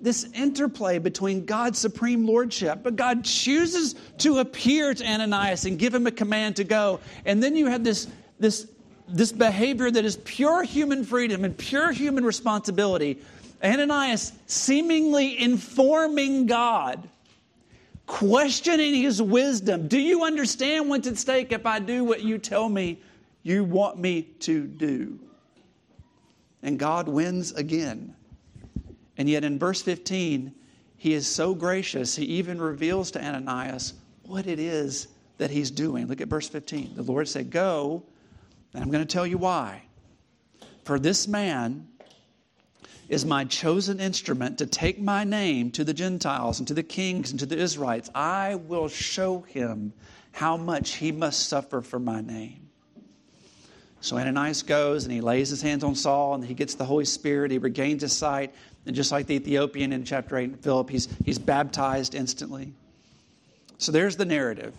this 0.00 0.24
interplay 0.34 0.98
between 0.98 1.44
God's 1.44 1.78
supreme 1.78 2.26
lordship, 2.26 2.80
but 2.82 2.96
God 2.96 3.24
chooses 3.24 3.94
to 4.18 4.38
appear 4.38 4.94
to 4.94 5.04
Ananias 5.04 5.64
and 5.64 5.78
give 5.78 5.92
him 5.92 6.06
a 6.06 6.12
command 6.12 6.56
to 6.56 6.64
go. 6.64 7.00
And 7.24 7.42
then 7.42 7.56
you 7.56 7.66
have 7.66 7.82
this, 7.82 8.06
this, 8.38 8.68
this 9.08 9.32
behavior 9.32 9.90
that 9.90 10.04
is 10.04 10.18
pure 10.18 10.62
human 10.62 11.04
freedom 11.04 11.44
and 11.44 11.56
pure 11.56 11.90
human 11.90 12.24
responsibility. 12.24 13.18
Ananias 13.62 14.32
seemingly 14.46 15.40
informing 15.40 16.46
God, 16.46 17.08
questioning 18.06 18.94
his 18.94 19.20
wisdom. 19.20 19.88
Do 19.88 19.98
you 19.98 20.24
understand 20.24 20.88
what's 20.88 21.08
at 21.08 21.18
stake 21.18 21.50
if 21.50 21.66
I 21.66 21.80
do 21.80 22.04
what 22.04 22.22
you 22.22 22.38
tell 22.38 22.68
me 22.68 23.00
you 23.42 23.64
want 23.64 23.98
me 23.98 24.22
to 24.40 24.64
do? 24.64 25.18
And 26.62 26.78
God 26.78 27.08
wins 27.08 27.52
again. 27.52 28.14
And 29.18 29.28
yet 29.28 29.44
in 29.44 29.58
verse 29.58 29.82
15, 29.82 30.54
he 30.96 31.12
is 31.12 31.26
so 31.26 31.54
gracious, 31.54 32.16
he 32.16 32.24
even 32.24 32.60
reveals 32.60 33.10
to 33.12 33.22
Ananias 33.24 33.94
what 34.22 34.46
it 34.46 34.58
is 34.58 35.08
that 35.38 35.50
he's 35.50 35.70
doing. 35.70 36.06
Look 36.06 36.20
at 36.20 36.28
verse 36.28 36.48
15. 36.48 36.94
The 36.94 37.02
Lord 37.02 37.28
said, 37.28 37.50
Go, 37.50 38.04
and 38.72 38.82
I'm 38.82 38.90
going 38.90 39.06
to 39.06 39.12
tell 39.12 39.26
you 39.26 39.38
why. 39.38 39.82
For 40.84 40.98
this 40.98 41.28
man 41.28 41.88
is 43.08 43.24
my 43.24 43.44
chosen 43.44 44.00
instrument 44.00 44.58
to 44.58 44.66
take 44.66 45.00
my 45.00 45.24
name 45.24 45.70
to 45.72 45.84
the 45.84 45.94
Gentiles 45.94 46.58
and 46.58 46.68
to 46.68 46.74
the 46.74 46.82
kings 46.82 47.30
and 47.30 47.40
to 47.40 47.46
the 47.46 47.58
Israelites. 47.58 48.10
I 48.14 48.56
will 48.56 48.88
show 48.88 49.40
him 49.40 49.92
how 50.32 50.56
much 50.56 50.94
he 50.94 51.10
must 51.10 51.48
suffer 51.48 51.80
for 51.80 51.98
my 51.98 52.20
name. 52.20 52.67
So 54.00 54.16
Ananias 54.16 54.62
goes 54.62 55.04
and 55.04 55.12
he 55.12 55.20
lays 55.20 55.48
his 55.48 55.60
hands 55.60 55.82
on 55.82 55.94
Saul 55.94 56.34
and 56.34 56.44
he 56.44 56.54
gets 56.54 56.74
the 56.74 56.84
Holy 56.84 57.04
Spirit. 57.04 57.50
He 57.50 57.58
regains 57.58 58.02
his 58.02 58.16
sight. 58.16 58.54
And 58.86 58.94
just 58.94 59.12
like 59.12 59.26
the 59.26 59.34
Ethiopian 59.34 59.92
in 59.92 60.04
chapter 60.04 60.36
8 60.36 60.44
in 60.44 60.56
Philip, 60.56 60.88
he's, 60.88 61.08
he's 61.24 61.38
baptized 61.38 62.14
instantly. 62.14 62.72
So 63.78 63.92
there's 63.92 64.16
the 64.16 64.24
narrative. 64.24 64.72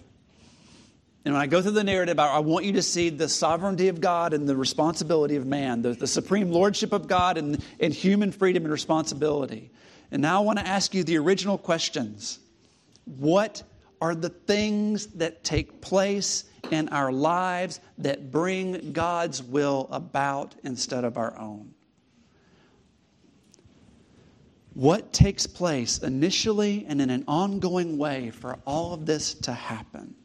And 1.25 1.33
when 1.33 1.41
I 1.41 1.47
go 1.47 1.61
through 1.61 1.71
the 1.71 1.83
narrative, 1.83 2.17
I, 2.17 2.39
want 2.39 2.65
you 2.65 2.73
to 2.73 2.81
see 2.81 3.09
the 3.09 3.27
sovereignty 3.27 3.89
of 3.89 3.99
God 3.99 4.33
and 4.33 4.47
the 4.47 4.55
responsibility 4.55 5.35
of 5.35 5.45
man, 5.45 5.81
the, 5.81 5.91
the 5.91 6.07
supreme 6.07 6.49
lordship 6.49 6.93
of 6.93 7.07
God 7.07 7.37
and, 7.37 7.63
and 7.79 7.93
human 7.93 8.31
freedom 8.31 8.63
and 8.63 8.71
responsibility. 8.71 9.69
And 10.11 10.21
now 10.21 10.41
I 10.41 10.43
want 10.45 10.59
to 10.59 10.67
ask 10.67 10.93
you 10.93 11.03
the 11.03 11.17
original 11.17 11.57
questions. 11.57 12.39
What 13.05 13.61
are 14.01 14.15
the 14.15 14.29
things 14.29 15.07
that 15.07 15.43
take 15.43 15.81
place 15.81 16.45
in 16.71 16.89
our 16.89 17.11
lives 17.11 17.79
that 17.97 18.31
bring 18.31 18.91
God's 18.91 19.41
will 19.41 19.87
about 19.91 20.55
instead 20.63 21.03
of 21.03 21.17
our 21.17 21.37
own. 21.37 21.73
What 24.73 25.11
takes 25.11 25.45
place 25.45 25.97
initially 25.99 26.85
and 26.87 27.01
in 27.01 27.09
an 27.09 27.23
ongoing 27.27 27.97
way 27.97 28.29
for 28.29 28.57
all 28.65 28.93
of 28.93 29.05
this 29.05 29.33
to 29.35 29.51
happen? 29.51 30.15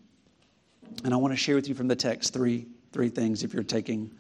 And 1.03 1.13
I 1.13 1.17
want 1.17 1.33
to 1.33 1.37
share 1.37 1.57
with 1.57 1.69
you 1.69 1.75
from 1.75 1.89
the 1.89 1.97
text 1.97 2.33
three, 2.33 2.67
three 2.93 3.09
things 3.09 3.43
if 3.43 3.53
you're 3.53 3.63
taking 3.63 4.11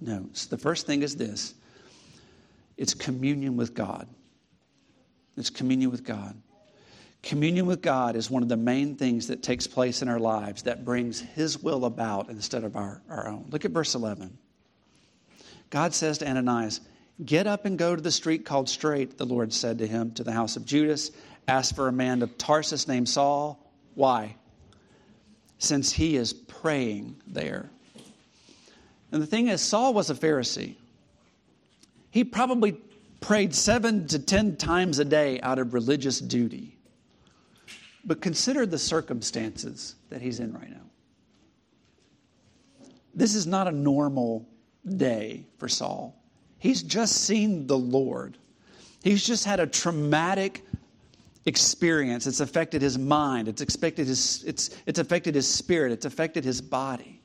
notes. 0.00 0.46
The 0.46 0.58
first 0.58 0.86
thing 0.86 1.02
is 1.02 1.16
this 1.16 1.54
it's 2.76 2.94
communion 2.94 3.56
with 3.56 3.74
God. 3.74 4.08
It's 5.36 5.50
communion 5.50 5.90
with 5.90 6.04
God. 6.04 6.36
Communion 7.24 7.64
with 7.64 7.80
God 7.80 8.16
is 8.16 8.30
one 8.30 8.42
of 8.42 8.50
the 8.50 8.56
main 8.56 8.96
things 8.96 9.28
that 9.28 9.42
takes 9.42 9.66
place 9.66 10.02
in 10.02 10.10
our 10.10 10.18
lives 10.18 10.64
that 10.64 10.84
brings 10.84 11.20
His 11.20 11.58
will 11.58 11.86
about 11.86 12.28
instead 12.28 12.64
of 12.64 12.76
our, 12.76 13.00
our 13.08 13.26
own. 13.26 13.46
Look 13.48 13.64
at 13.64 13.70
verse 13.70 13.94
11. 13.94 14.36
God 15.70 15.94
says 15.94 16.18
to 16.18 16.28
Ananias, 16.28 16.82
Get 17.24 17.46
up 17.46 17.64
and 17.64 17.78
go 17.78 17.96
to 17.96 18.02
the 18.02 18.10
street 18.10 18.44
called 18.44 18.68
Straight, 18.68 19.16
the 19.16 19.24
Lord 19.24 19.54
said 19.54 19.78
to 19.78 19.86
him, 19.86 20.12
to 20.12 20.22
the 20.22 20.32
house 20.32 20.56
of 20.56 20.66
Judas. 20.66 21.12
Ask 21.48 21.74
for 21.74 21.88
a 21.88 21.92
man 21.92 22.20
of 22.20 22.36
Tarsus 22.36 22.86
named 22.86 23.08
Saul. 23.08 23.72
Why? 23.94 24.36
Since 25.56 25.92
he 25.92 26.16
is 26.16 26.34
praying 26.34 27.16
there. 27.26 27.70
And 29.12 29.22
the 29.22 29.26
thing 29.26 29.48
is, 29.48 29.62
Saul 29.62 29.94
was 29.94 30.10
a 30.10 30.14
Pharisee. 30.14 30.74
He 32.10 32.22
probably 32.22 32.76
prayed 33.22 33.54
seven 33.54 34.08
to 34.08 34.18
ten 34.18 34.56
times 34.56 34.98
a 34.98 35.06
day 35.06 35.40
out 35.40 35.58
of 35.58 35.72
religious 35.72 36.20
duty. 36.20 36.73
But 38.06 38.20
consider 38.20 38.66
the 38.66 38.78
circumstances 38.78 39.96
that 40.10 40.20
he's 40.20 40.40
in 40.40 40.52
right 40.52 40.70
now. 40.70 40.84
This 43.14 43.34
is 43.34 43.46
not 43.46 43.68
a 43.68 43.72
normal 43.72 44.48
day 44.96 45.46
for 45.58 45.68
Saul. 45.68 46.20
He's 46.58 46.82
just 46.82 47.24
seen 47.24 47.66
the 47.66 47.78
Lord. 47.78 48.36
He's 49.02 49.24
just 49.24 49.44
had 49.44 49.60
a 49.60 49.66
traumatic 49.66 50.64
experience. 51.46 52.26
It's 52.26 52.40
affected 52.40 52.82
his 52.82 52.98
mind, 52.98 53.48
it's, 53.48 53.60
affected 53.60 54.06
his, 54.06 54.42
it's, 54.44 54.70
it's 54.86 54.98
affected 54.98 55.34
his 55.34 55.46
spirit, 55.46 55.92
it's 55.92 56.06
affected 56.06 56.44
his 56.44 56.60
body. 56.60 57.20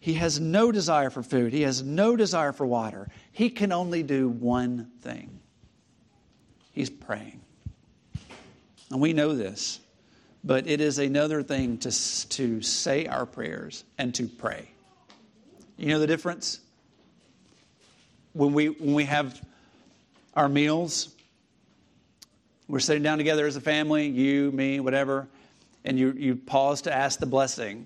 He 0.00 0.14
has 0.14 0.40
no 0.40 0.72
desire 0.72 1.10
for 1.10 1.22
food, 1.22 1.52
he 1.52 1.62
has 1.62 1.82
no 1.82 2.16
desire 2.16 2.52
for 2.52 2.66
water. 2.66 3.08
He 3.32 3.50
can 3.50 3.72
only 3.72 4.02
do 4.02 4.28
one 4.28 4.90
thing 5.02 5.38
he's 6.72 6.90
praying. 6.90 7.40
And 8.90 9.00
we 9.00 9.12
know 9.12 9.34
this. 9.34 9.80
But 10.46 10.68
it 10.68 10.80
is 10.80 11.00
another 11.00 11.42
thing 11.42 11.76
to, 11.78 11.90
to 12.28 12.62
say 12.62 13.06
our 13.06 13.26
prayers 13.26 13.82
and 13.98 14.14
to 14.14 14.28
pray. 14.28 14.70
You 15.76 15.88
know 15.88 15.98
the 15.98 16.06
difference? 16.06 16.60
When 18.32 18.52
we, 18.52 18.68
when 18.68 18.94
we 18.94 19.04
have 19.06 19.44
our 20.34 20.48
meals, 20.48 21.16
we're 22.68 22.78
sitting 22.78 23.02
down 23.02 23.18
together 23.18 23.44
as 23.44 23.56
a 23.56 23.60
family, 23.60 24.06
you, 24.06 24.52
me, 24.52 24.78
whatever, 24.78 25.26
and 25.84 25.98
you, 25.98 26.12
you 26.12 26.36
pause 26.36 26.80
to 26.82 26.94
ask 26.94 27.18
the 27.18 27.26
blessing. 27.26 27.84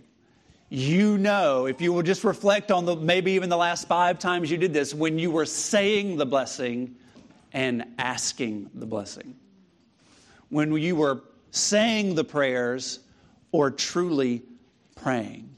You 0.68 1.16
know, 1.16 1.64
if 1.64 1.80
you 1.80 1.94
will 1.94 2.02
just 2.02 2.24
reflect 2.24 2.70
on 2.70 2.84
the 2.84 2.94
maybe 2.94 3.32
even 3.32 3.48
the 3.48 3.56
last 3.56 3.88
five 3.88 4.18
times 4.18 4.50
you 4.50 4.58
did 4.58 4.74
this, 4.74 4.92
when 4.92 5.18
you 5.18 5.30
were 5.30 5.46
saying 5.46 6.18
the 6.18 6.26
blessing 6.26 6.94
and 7.54 7.86
asking 7.98 8.68
the 8.74 8.86
blessing. 8.86 9.34
When 10.50 10.76
you 10.76 10.96
were 10.96 11.22
saying 11.50 12.14
the 12.14 12.24
prayers 12.24 13.00
or 13.52 13.70
truly 13.70 14.42
praying. 14.96 15.48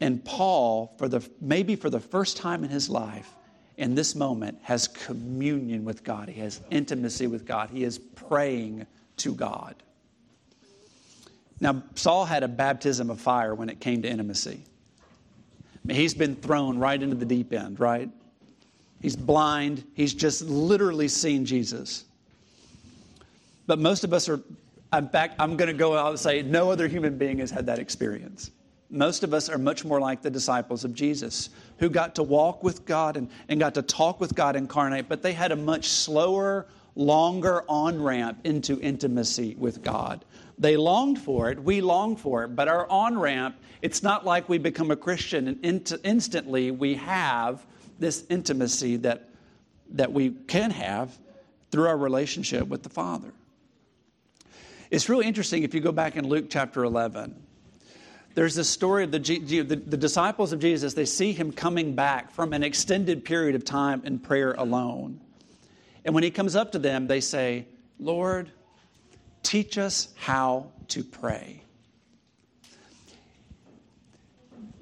And 0.00 0.24
Paul, 0.24 0.94
for 0.98 1.08
the, 1.08 1.26
maybe 1.40 1.76
for 1.76 1.90
the 1.90 2.00
first 2.00 2.36
time 2.36 2.64
in 2.64 2.70
his 2.70 2.88
life, 2.88 3.30
in 3.76 3.94
this 3.94 4.14
moment, 4.14 4.58
has 4.62 4.88
communion 4.88 5.84
with 5.84 6.04
God. 6.04 6.28
He 6.28 6.40
has 6.40 6.60
intimacy 6.70 7.26
with 7.26 7.46
God. 7.46 7.70
He 7.70 7.84
is 7.84 7.98
praying 7.98 8.86
to 9.18 9.34
God. 9.34 9.74
Now, 11.60 11.82
Saul 11.94 12.26
had 12.26 12.42
a 12.42 12.48
baptism 12.48 13.10
of 13.10 13.20
fire 13.20 13.54
when 13.54 13.68
it 13.68 13.80
came 13.80 14.02
to 14.02 14.08
intimacy. 14.08 14.62
I 14.62 15.88
mean, 15.88 15.96
he's 15.96 16.14
been 16.14 16.36
thrown 16.36 16.78
right 16.78 17.00
into 17.00 17.16
the 17.16 17.24
deep 17.24 17.52
end, 17.52 17.80
right? 17.80 18.10
He's 19.00 19.16
blind. 19.16 19.84
He's 19.94 20.12
just 20.12 20.42
literally 20.42 21.08
seen 21.08 21.46
Jesus. 21.46 22.04
But 23.66 23.78
most 23.78 24.04
of 24.04 24.12
us 24.12 24.28
are 24.28 24.40
in 24.92 25.08
fact, 25.08 25.36
I'm 25.38 25.56
going 25.56 25.68
to 25.68 25.74
go 25.74 25.96
out 25.96 26.10
and 26.10 26.18
say 26.18 26.42
no 26.42 26.70
other 26.70 26.88
human 26.88 27.18
being 27.18 27.38
has 27.38 27.50
had 27.50 27.66
that 27.66 27.78
experience. 27.78 28.50
Most 28.88 29.24
of 29.24 29.34
us 29.34 29.48
are 29.48 29.58
much 29.58 29.84
more 29.84 30.00
like 30.00 30.22
the 30.22 30.30
disciples 30.30 30.84
of 30.84 30.94
Jesus, 30.94 31.50
who 31.78 31.90
got 31.90 32.14
to 32.14 32.22
walk 32.22 32.62
with 32.62 32.84
God 32.84 33.16
and, 33.16 33.28
and 33.48 33.58
got 33.58 33.74
to 33.74 33.82
talk 33.82 34.20
with 34.20 34.34
God 34.34 34.54
incarnate, 34.54 35.08
but 35.08 35.22
they 35.22 35.32
had 35.32 35.50
a 35.50 35.56
much 35.56 35.88
slower, 35.88 36.66
longer 36.94 37.64
on 37.68 38.00
ramp 38.00 38.38
into 38.44 38.80
intimacy 38.80 39.56
with 39.58 39.82
God. 39.82 40.24
They 40.58 40.76
longed 40.76 41.18
for 41.18 41.50
it, 41.50 41.62
we 41.62 41.80
long 41.80 42.16
for 42.16 42.44
it, 42.44 42.56
but 42.56 42.68
our 42.68 42.88
on 42.88 43.18
ramp, 43.18 43.56
it's 43.82 44.02
not 44.02 44.24
like 44.24 44.48
we 44.48 44.56
become 44.56 44.90
a 44.90 44.96
Christian 44.96 45.48
and 45.48 45.64
in- 45.64 46.00
instantly 46.04 46.70
we 46.70 46.94
have 46.94 47.66
this 47.98 48.24
intimacy 48.30 48.96
that, 48.98 49.30
that 49.90 50.12
we 50.12 50.30
can 50.30 50.70
have 50.70 51.18
through 51.70 51.88
our 51.88 51.98
relationship 51.98 52.68
with 52.68 52.82
the 52.82 52.88
Father. 52.88 53.32
It's 54.90 55.08
really 55.08 55.26
interesting 55.26 55.62
if 55.62 55.74
you 55.74 55.80
go 55.80 55.92
back 55.92 56.16
in 56.16 56.28
Luke 56.28 56.46
chapter 56.48 56.84
11. 56.84 57.34
There's 58.34 58.54
this 58.54 58.68
story 58.68 59.02
of 59.04 59.10
the, 59.10 59.18
the, 59.18 59.62
the, 59.62 59.96
disciples 59.96 60.52
of 60.52 60.60
Jesus, 60.60 60.92
they 60.92 61.06
see 61.06 61.32
him 61.32 61.52
coming 61.52 61.94
back 61.94 62.30
from 62.30 62.52
an 62.52 62.62
extended 62.62 63.24
period 63.24 63.54
of 63.54 63.64
time 63.64 64.02
in 64.04 64.18
prayer 64.18 64.52
alone. 64.52 65.20
And 66.04 66.14
when 66.14 66.22
he 66.22 66.30
comes 66.30 66.54
up 66.54 66.72
to 66.72 66.78
them, 66.78 67.06
they 67.06 67.20
say, 67.20 67.66
Lord, 67.98 68.50
teach 69.42 69.78
us 69.78 70.08
how 70.16 70.70
to 70.88 71.02
pray. 71.02 71.62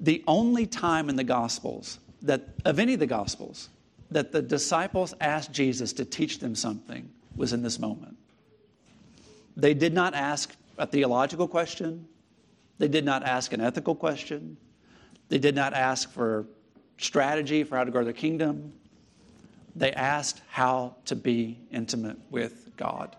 The 0.01 0.21
only 0.27 0.67
time 0.67 1.07
in 1.09 1.15
the 1.15 1.23
Gospels 1.23 1.99
that, 2.23 2.49
of 2.65 2.77
any 2.77 2.93
of 2.93 2.99
the 2.99 3.07
Gospels, 3.07 3.69
that 4.11 4.33
the 4.33 4.41
disciples 4.41 5.13
asked 5.21 5.53
Jesus 5.53 5.93
to 5.93 6.05
teach 6.05 6.39
them 6.39 6.55
something 6.55 7.09
was 7.35 7.53
in 7.53 7.63
this 7.63 7.79
moment. 7.79 8.17
They 9.57 9.73
did 9.73 9.93
not 9.93 10.13
ask 10.13 10.55
a 10.77 10.85
theological 10.85 11.47
question, 11.47 12.07
they 12.77 12.87
did 12.87 13.05
not 13.05 13.23
ask 13.23 13.53
an 13.53 13.61
ethical 13.61 13.95
question. 13.95 14.57
They 15.29 15.37
did 15.37 15.55
not 15.55 15.73
ask 15.73 16.11
for 16.11 16.45
strategy 16.97 17.63
for 17.63 17.77
how 17.77 17.83
to 17.83 17.91
grow 17.91 18.03
their 18.03 18.13
kingdom. 18.13 18.73
They 19.75 19.91
asked 19.91 20.41
how 20.49 20.95
to 21.05 21.15
be 21.15 21.59
intimate 21.71 22.17
with 22.29 22.71
God. 22.77 23.15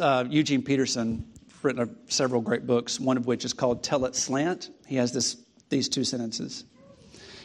Uh, 0.00 0.24
Eugene 0.28 0.62
Peterson 0.62 1.26
written 1.62 1.96
several 2.08 2.40
great 2.40 2.66
books, 2.66 3.00
one 3.00 3.16
of 3.16 3.26
which 3.26 3.44
is 3.44 3.52
called 3.52 3.82
Tell 3.82 4.04
It 4.04 4.14
Slant. 4.14 4.70
He 4.86 4.96
has 4.96 5.12
this, 5.12 5.36
these 5.68 5.88
two 5.88 6.04
sentences. 6.04 6.64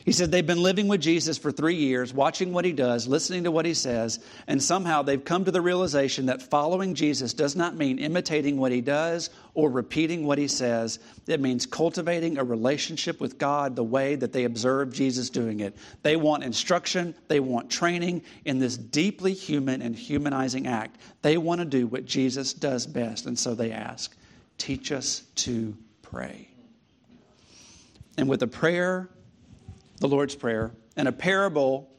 He 0.07 0.13
said 0.13 0.31
they've 0.31 0.47
been 0.47 0.63
living 0.63 0.87
with 0.87 1.01
Jesus 1.01 1.37
for 1.37 1.51
three 1.51 1.75
years, 1.75 2.13
watching 2.13 2.53
what 2.53 2.63
he 2.63 2.71
does, 2.71 3.09
listening 3.09 3.43
to 3.43 3.51
what 3.51 3.65
he 3.65 3.73
says, 3.73 4.21
and 4.47 4.63
somehow 4.63 5.01
they've 5.01 5.21
come 5.21 5.43
to 5.43 5.51
the 5.51 5.59
realization 5.59 6.27
that 6.27 6.41
following 6.41 6.95
Jesus 6.95 7.33
does 7.33 7.57
not 7.57 7.75
mean 7.75 7.99
imitating 7.99 8.55
what 8.55 8.71
he 8.71 8.79
does 8.79 9.31
or 9.53 9.69
repeating 9.69 10.25
what 10.25 10.37
he 10.37 10.47
says. 10.47 10.99
It 11.27 11.41
means 11.41 11.65
cultivating 11.65 12.37
a 12.37 12.43
relationship 12.45 13.19
with 13.19 13.37
God 13.37 13.75
the 13.75 13.83
way 13.83 14.15
that 14.15 14.31
they 14.31 14.45
observe 14.45 14.93
Jesus 14.93 15.29
doing 15.29 15.59
it. 15.59 15.75
They 16.03 16.15
want 16.15 16.45
instruction, 16.45 17.13
they 17.27 17.41
want 17.41 17.69
training 17.69 18.21
in 18.45 18.59
this 18.59 18.77
deeply 18.77 19.33
human 19.33 19.81
and 19.81 19.93
humanizing 19.93 20.67
act. 20.67 21.01
They 21.21 21.37
want 21.37 21.59
to 21.59 21.65
do 21.65 21.85
what 21.85 22.05
Jesus 22.05 22.53
does 22.53 22.87
best, 22.87 23.25
and 23.25 23.37
so 23.37 23.55
they 23.55 23.73
ask, 23.73 24.15
Teach 24.57 24.93
us 24.93 25.23
to 25.35 25.75
pray. 26.01 26.47
And 28.17 28.29
with 28.29 28.41
a 28.41 28.47
prayer, 28.47 29.09
the 29.99 30.07
Lord's 30.07 30.35
Prayer, 30.35 30.71
and 30.95 31.07
a 31.07 31.11
parable 31.11 31.89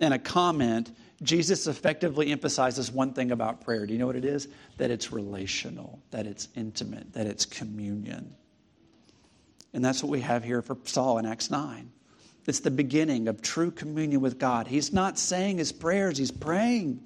and 0.00 0.14
a 0.14 0.18
comment, 0.18 0.92
Jesus 1.22 1.66
effectively 1.66 2.30
emphasizes 2.30 2.92
one 2.92 3.12
thing 3.12 3.32
about 3.32 3.60
prayer. 3.60 3.86
Do 3.86 3.92
you 3.92 3.98
know 3.98 4.06
what 4.06 4.16
it 4.16 4.24
is? 4.24 4.48
That 4.76 4.90
it's 4.90 5.12
relational, 5.12 6.00
that 6.10 6.26
it's 6.26 6.48
intimate, 6.54 7.12
that 7.12 7.26
it's 7.26 7.44
communion. 7.44 8.34
And 9.72 9.84
that's 9.84 10.02
what 10.02 10.10
we 10.10 10.20
have 10.20 10.44
here 10.44 10.62
for 10.62 10.76
Saul 10.84 11.18
in 11.18 11.26
Acts 11.26 11.50
9. 11.50 11.90
It's 12.46 12.60
the 12.60 12.70
beginning 12.70 13.28
of 13.28 13.42
true 13.42 13.70
communion 13.70 14.22
with 14.22 14.38
God. 14.38 14.66
He's 14.66 14.92
not 14.92 15.18
saying 15.18 15.58
his 15.58 15.70
prayers, 15.70 16.16
he's 16.16 16.30
praying. 16.30 17.00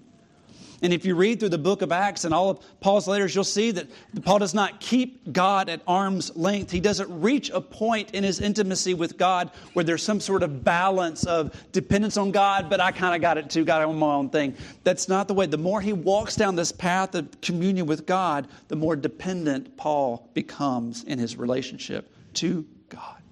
And 0.82 0.92
if 0.92 1.04
you 1.04 1.14
read 1.14 1.38
through 1.38 1.50
the 1.50 1.58
book 1.58 1.80
of 1.80 1.92
Acts 1.92 2.24
and 2.24 2.34
all 2.34 2.50
of 2.50 2.80
Paul's 2.80 3.06
letters, 3.06 3.34
you'll 3.34 3.44
see 3.44 3.70
that 3.70 3.86
Paul 4.24 4.40
does 4.40 4.52
not 4.52 4.80
keep 4.80 5.32
God 5.32 5.68
at 5.68 5.80
arm's 5.86 6.34
length. 6.36 6.72
He 6.72 6.80
doesn't 6.80 7.20
reach 7.20 7.50
a 7.50 7.60
point 7.60 8.10
in 8.10 8.24
his 8.24 8.40
intimacy 8.40 8.94
with 8.94 9.16
God 9.16 9.52
where 9.74 9.84
there's 9.84 10.02
some 10.02 10.18
sort 10.18 10.42
of 10.42 10.64
balance 10.64 11.24
of 11.24 11.56
dependence 11.70 12.16
on 12.16 12.32
God, 12.32 12.68
but 12.68 12.80
I 12.80 12.90
kind 12.90 13.14
of 13.14 13.20
got 13.20 13.38
it 13.38 13.48
too, 13.48 13.64
got 13.64 13.80
on 13.80 13.96
my 13.96 14.14
own 14.14 14.28
thing. 14.28 14.56
That's 14.82 15.08
not 15.08 15.28
the 15.28 15.34
way. 15.34 15.46
The 15.46 15.56
more 15.56 15.80
he 15.80 15.92
walks 15.92 16.34
down 16.34 16.56
this 16.56 16.72
path 16.72 17.14
of 17.14 17.40
communion 17.40 17.86
with 17.86 18.04
God, 18.04 18.48
the 18.66 18.76
more 18.76 18.96
dependent 18.96 19.76
Paul 19.76 20.28
becomes 20.34 21.04
in 21.04 21.18
his 21.20 21.36
relationship 21.36 22.12
to 22.34 22.66
God. 22.88 23.22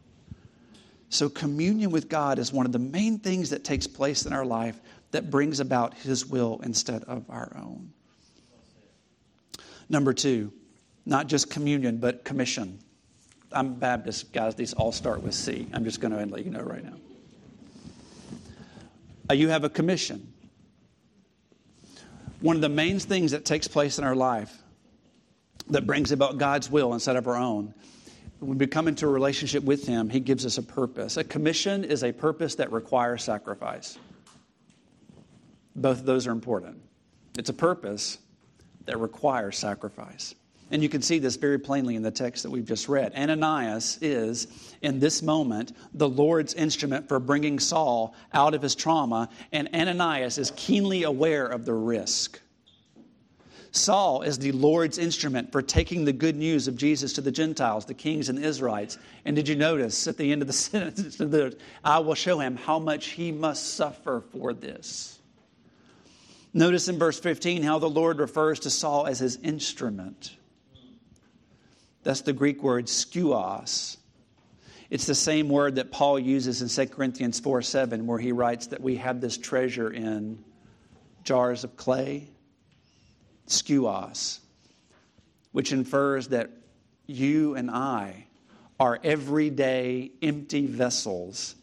So, 1.08 1.28
communion 1.28 1.90
with 1.90 2.08
God 2.08 2.38
is 2.38 2.52
one 2.52 2.66
of 2.66 2.70
the 2.70 2.78
main 2.78 3.18
things 3.18 3.50
that 3.50 3.64
takes 3.64 3.88
place 3.88 4.26
in 4.26 4.32
our 4.32 4.44
life 4.44 4.80
that 5.12 5.30
brings 5.30 5.60
about 5.60 5.94
His 5.94 6.26
will 6.26 6.60
instead 6.62 7.04
of 7.04 7.24
our 7.28 7.52
own. 7.56 7.92
Number 9.88 10.12
two, 10.12 10.52
not 11.04 11.26
just 11.26 11.50
communion, 11.50 11.98
but 11.98 12.24
commission. 12.24 12.78
I'm 13.52 13.74
Baptist, 13.74 14.32
guys. 14.32 14.54
These 14.54 14.72
all 14.74 14.92
start 14.92 15.22
with 15.22 15.34
C. 15.34 15.66
I'm 15.72 15.84
just 15.84 16.00
going 16.00 16.12
to 16.12 16.24
let 16.32 16.44
you 16.44 16.50
know 16.50 16.60
right 16.60 16.84
now. 16.84 16.96
Uh, 19.28 19.34
you 19.34 19.48
have 19.48 19.64
a 19.64 19.68
commission. 19.68 20.32
One 22.40 22.56
of 22.56 22.62
the 22.62 22.68
main 22.68 23.00
things 23.00 23.32
that 23.32 23.44
takes 23.44 23.66
place 23.66 23.98
in 23.98 24.04
our 24.04 24.14
life 24.14 24.56
that 25.68 25.86
brings 25.86 26.12
about 26.12 26.38
God's 26.38 26.70
will 26.70 26.94
instead 26.94 27.16
of 27.16 27.26
our 27.26 27.36
own 27.36 27.74
when 28.40 28.56
we 28.56 28.66
come 28.66 28.88
into 28.88 29.06
a 29.06 29.10
relationship 29.10 29.62
with 29.62 29.86
Him, 29.86 30.08
He 30.08 30.18
gives 30.18 30.44
us 30.44 30.58
a 30.58 30.62
purpose. 30.62 31.16
A 31.16 31.24
commission 31.24 31.84
is 31.84 32.02
a 32.02 32.12
purpose 32.12 32.56
that 32.56 32.72
requires 32.72 33.22
sacrifice. 33.22 33.98
Both 35.76 36.00
of 36.00 36.06
those 36.06 36.26
are 36.26 36.32
important. 36.32 36.80
It's 37.38 37.50
a 37.50 37.54
purpose 37.54 38.18
that 38.86 38.98
requires 38.98 39.56
sacrifice. 39.58 40.34
And 40.72 40.82
you 40.82 40.88
can 40.88 41.02
see 41.02 41.18
this 41.18 41.36
very 41.36 41.58
plainly 41.58 41.96
in 41.96 42.02
the 42.02 42.10
text 42.10 42.44
that 42.44 42.50
we've 42.50 42.64
just 42.64 42.88
read. 42.88 43.12
Ananias 43.14 43.98
is, 44.00 44.46
in 44.82 45.00
this 45.00 45.20
moment, 45.20 45.72
the 45.94 46.08
Lord's 46.08 46.54
instrument 46.54 47.08
for 47.08 47.18
bringing 47.18 47.58
Saul 47.58 48.14
out 48.32 48.54
of 48.54 48.62
his 48.62 48.76
trauma, 48.76 49.28
and 49.52 49.68
Ananias 49.74 50.38
is 50.38 50.52
keenly 50.56 51.02
aware 51.02 51.46
of 51.46 51.64
the 51.64 51.74
risk. 51.74 52.40
Saul 53.72 54.22
is 54.22 54.38
the 54.38 54.52
Lord's 54.52 54.98
instrument 54.98 55.50
for 55.52 55.62
taking 55.62 56.04
the 56.04 56.12
good 56.12 56.36
news 56.36 56.66
of 56.66 56.76
Jesus 56.76 57.12
to 57.14 57.20
the 57.20 57.30
Gentiles, 57.30 57.84
the 57.84 57.94
kings 57.94 58.28
and 58.28 58.38
the 58.38 58.42
Israelites. 58.42 58.98
And 59.24 59.36
did 59.36 59.48
you 59.48 59.54
notice 59.54 60.08
at 60.08 60.16
the 60.16 60.30
end 60.30 60.42
of 60.42 60.48
the 60.48 60.52
sentence, 60.52 61.20
I 61.84 61.98
will 61.98 62.14
show 62.14 62.38
him 62.38 62.56
how 62.56 62.78
much 62.78 63.08
he 63.08 63.30
must 63.32 63.74
suffer 63.74 64.22
for 64.32 64.52
this? 64.52 65.19
Notice 66.52 66.88
in 66.88 66.98
verse 66.98 67.18
15 67.20 67.62
how 67.62 67.78
the 67.78 67.88
Lord 67.88 68.18
refers 68.18 68.60
to 68.60 68.70
Saul 68.70 69.06
as 69.06 69.20
his 69.20 69.36
instrument. 69.36 70.36
That's 72.02 72.22
the 72.22 72.32
Greek 72.32 72.62
word 72.62 72.86
skeuos. 72.86 73.98
It's 74.88 75.06
the 75.06 75.14
same 75.14 75.48
word 75.48 75.76
that 75.76 75.92
Paul 75.92 76.18
uses 76.18 76.62
in 76.62 76.86
2 76.86 76.92
Corinthians 76.92 77.38
4 77.38 77.62
7, 77.62 78.06
where 78.06 78.18
he 78.18 78.32
writes 78.32 78.68
that 78.68 78.80
we 78.80 78.96
have 78.96 79.20
this 79.20 79.38
treasure 79.38 79.90
in 79.90 80.42
jars 81.22 81.62
of 81.62 81.76
clay, 81.76 82.28
skeuos, 83.46 84.40
which 85.52 85.72
infers 85.72 86.28
that 86.28 86.50
you 87.06 87.54
and 87.54 87.70
I 87.70 88.26
are 88.80 88.98
everyday 89.04 90.10
empty 90.22 90.66
vessels. 90.66 91.54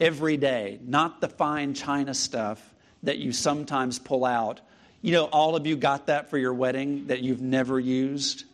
Every 0.00 0.38
day, 0.38 0.78
not 0.82 1.20
the 1.20 1.28
fine 1.28 1.74
china 1.74 2.14
stuff 2.14 2.73
that 3.04 3.18
you 3.18 3.32
sometimes 3.32 3.98
pull 3.98 4.24
out. 4.24 4.60
You 5.02 5.12
know, 5.12 5.24
all 5.26 5.56
of 5.56 5.66
you 5.66 5.76
got 5.76 6.06
that 6.06 6.30
for 6.30 6.38
your 6.38 6.54
wedding 6.54 7.06
that 7.06 7.20
you've 7.20 7.42
never 7.42 7.78
used? 7.78 8.44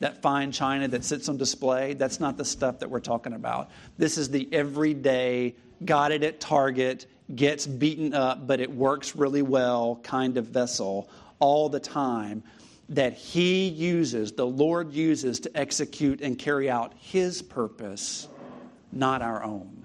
That 0.00 0.22
fine 0.22 0.50
china 0.50 0.88
that 0.88 1.04
sits 1.04 1.28
on 1.28 1.36
display? 1.36 1.94
That's 1.94 2.20
not 2.20 2.36
the 2.36 2.44
stuff 2.44 2.78
that 2.78 2.90
we're 2.90 3.00
talking 3.00 3.34
about. 3.34 3.70
This 3.98 4.16
is 4.16 4.30
the 4.30 4.48
everyday, 4.50 5.54
got 5.84 6.10
it 6.10 6.24
at 6.24 6.40
Target, 6.40 7.06
gets 7.34 7.66
beaten 7.66 8.14
up, 8.14 8.46
but 8.46 8.60
it 8.60 8.70
works 8.70 9.14
really 9.14 9.42
well 9.42 10.00
kind 10.02 10.36
of 10.36 10.46
vessel 10.46 11.08
all 11.38 11.68
the 11.68 11.80
time 11.80 12.42
that 12.88 13.12
He 13.12 13.68
uses, 13.68 14.32
the 14.32 14.46
Lord 14.46 14.92
uses 14.92 15.40
to 15.40 15.56
execute 15.56 16.20
and 16.22 16.38
carry 16.38 16.68
out 16.68 16.92
His 16.98 17.40
purpose, 17.40 18.26
not 18.92 19.22
our 19.22 19.42
own. 19.44 19.79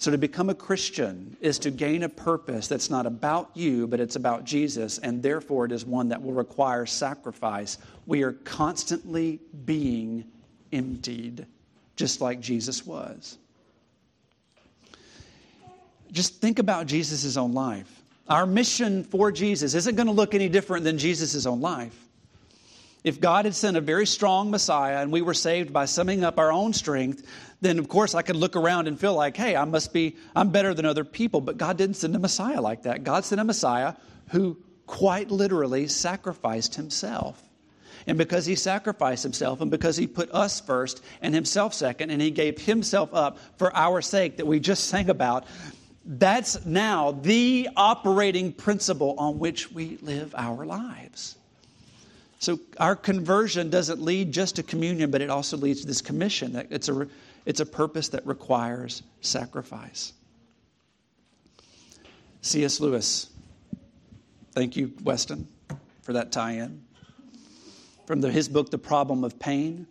So, 0.00 0.12
to 0.12 0.18
become 0.18 0.48
a 0.48 0.54
Christian 0.54 1.36
is 1.40 1.58
to 1.60 1.72
gain 1.72 2.04
a 2.04 2.08
purpose 2.08 2.68
that's 2.68 2.88
not 2.88 3.04
about 3.04 3.50
you, 3.54 3.88
but 3.88 3.98
it's 3.98 4.14
about 4.14 4.44
Jesus, 4.44 4.98
and 4.98 5.20
therefore 5.20 5.64
it 5.64 5.72
is 5.72 5.84
one 5.84 6.10
that 6.10 6.22
will 6.22 6.32
require 6.32 6.86
sacrifice. 6.86 7.78
We 8.06 8.22
are 8.22 8.32
constantly 8.32 9.40
being 9.64 10.24
emptied, 10.72 11.46
just 11.96 12.20
like 12.20 12.38
Jesus 12.38 12.86
was. 12.86 13.38
Just 16.12 16.40
think 16.40 16.60
about 16.60 16.86
Jesus' 16.86 17.36
own 17.36 17.52
life. 17.52 18.00
Our 18.28 18.46
mission 18.46 19.02
for 19.02 19.32
Jesus 19.32 19.74
isn't 19.74 19.96
going 19.96 20.06
to 20.06 20.12
look 20.12 20.32
any 20.32 20.48
different 20.48 20.84
than 20.84 20.98
Jesus' 20.98 21.44
own 21.44 21.60
life. 21.60 21.98
If 23.04 23.20
God 23.20 23.46
had 23.46 23.54
sent 23.54 23.76
a 23.76 23.80
very 23.80 24.06
strong 24.06 24.50
Messiah 24.50 25.00
and 25.00 25.12
we 25.12 25.22
were 25.22 25.34
saved 25.34 25.72
by 25.72 25.86
summing 25.86 26.24
up 26.24 26.38
our 26.38 26.52
own 26.52 26.72
strength, 26.72 27.26
then 27.60 27.78
of 27.78 27.88
course 27.88 28.14
I 28.14 28.22
could 28.22 28.36
look 28.36 28.56
around 28.56 28.88
and 28.88 28.98
feel 28.98 29.14
like, 29.14 29.36
hey, 29.36 29.56
I 29.56 29.64
must 29.64 29.92
be, 29.92 30.16
I'm 30.34 30.50
better 30.50 30.74
than 30.74 30.84
other 30.84 31.04
people. 31.04 31.40
But 31.40 31.58
God 31.58 31.76
didn't 31.76 31.96
send 31.96 32.14
a 32.14 32.18
Messiah 32.18 32.60
like 32.60 32.84
that. 32.84 33.04
God 33.04 33.24
sent 33.24 33.40
a 33.40 33.44
Messiah 33.44 33.94
who 34.30 34.56
quite 34.86 35.30
literally 35.30 35.88
sacrificed 35.88 36.74
himself. 36.74 37.42
And 38.06 38.16
because 38.16 38.46
he 38.46 38.54
sacrificed 38.54 39.22
himself 39.22 39.60
and 39.60 39.70
because 39.70 39.96
he 39.96 40.06
put 40.06 40.30
us 40.32 40.60
first 40.60 41.04
and 41.20 41.34
himself 41.34 41.74
second 41.74 42.10
and 42.10 42.22
he 42.22 42.30
gave 42.30 42.58
himself 42.58 43.12
up 43.12 43.38
for 43.58 43.74
our 43.76 44.00
sake 44.00 44.38
that 44.38 44.46
we 44.46 44.60
just 44.60 44.84
sang 44.84 45.10
about, 45.10 45.44
that's 46.06 46.64
now 46.64 47.10
the 47.10 47.68
operating 47.76 48.52
principle 48.52 49.14
on 49.18 49.38
which 49.38 49.70
we 49.70 49.98
live 50.00 50.34
our 50.38 50.64
lives. 50.64 51.36
So 52.38 52.58
our 52.78 52.96
conversion 52.96 53.68
doesn't 53.68 54.00
lead 54.00 54.32
just 54.32 54.56
to 54.56 54.62
communion, 54.62 55.10
but 55.10 55.20
it 55.20 55.28
also 55.28 55.56
leads 55.56 55.82
to 55.82 55.86
this 55.86 56.00
commission. 56.00 56.66
It's 56.70 56.88
a, 56.88 57.08
it's 57.48 57.60
a 57.60 57.66
purpose 57.66 58.10
that 58.10 58.26
requires 58.26 59.02
sacrifice. 59.22 60.12
C.S. 62.42 62.78
Lewis. 62.78 63.30
Thank 64.52 64.76
you, 64.76 64.92
Weston, 65.02 65.48
for 66.02 66.12
that 66.12 66.30
tie 66.30 66.52
in. 66.52 66.84
From 68.06 68.20
the, 68.20 68.30
his 68.30 68.50
book, 68.50 68.70
The 68.70 68.76
Problem 68.76 69.24
of 69.24 69.38
Pain. 69.38 69.86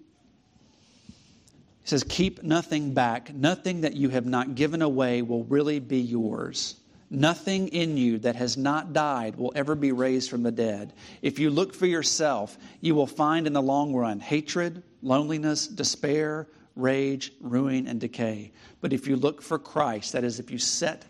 He 1.82 1.88
says, 1.90 2.04
Keep 2.04 2.44
nothing 2.44 2.94
back. 2.94 3.34
Nothing 3.34 3.82
that 3.82 3.96
you 3.96 4.10
have 4.10 4.28
not 4.28 4.54
given 4.54 4.84
away 4.84 5.24
will 5.24 5.44
really 5.46 5.80
be 5.80 5.98
yours. 5.98 6.76
Nothing 7.10 7.70
in 7.70 7.98
you 7.98 8.20
that 8.20 8.36
has 8.36 8.56
not 8.56 8.94
died 8.94 9.36
will 9.36 9.52
ever 9.56 9.74
be 9.74 9.92
raised 9.92 10.30
from 10.30 10.44
the 10.44 10.52
dead. 10.52 10.94
If 11.24 11.40
you 11.40 11.50
look 11.50 11.74
for 11.74 11.88
yourself, 11.88 12.56
you 12.82 12.94
will 12.94 13.08
find 13.08 13.48
in 13.48 13.54
the 13.54 13.64
long 13.64 13.96
run 13.96 14.20
hatred, 14.20 14.84
loneliness, 15.02 15.66
despair, 15.66 16.48
rage, 16.78 17.32
ruin, 17.42 17.88
and 17.88 18.00
decay. 18.00 18.52
But 18.82 18.94
if 18.94 19.08
you 19.08 19.16
look 19.16 19.42
for 19.42 19.60
Christ, 19.60 20.14
that 20.14 20.24
is, 20.24 20.40
if 20.40 20.52
you 20.52 20.58
set 20.58 21.06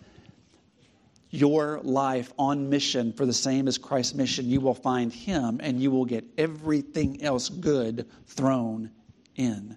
your 1.30 1.82
life 1.84 2.32
on 2.40 2.70
mission 2.70 3.12
for 3.12 3.26
the 3.26 3.34
same 3.34 3.68
as 3.68 3.78
Christ's 3.78 4.16
mission, 4.16 4.50
you 4.50 4.62
will 4.62 4.74
find 4.74 5.12
Him 5.12 5.60
and 5.62 5.82
you 5.82 5.92
will 5.92 6.06
get 6.06 6.24
everything 6.38 7.22
else 7.22 7.50
good 7.50 8.08
thrown 8.26 8.90
in. 9.36 9.76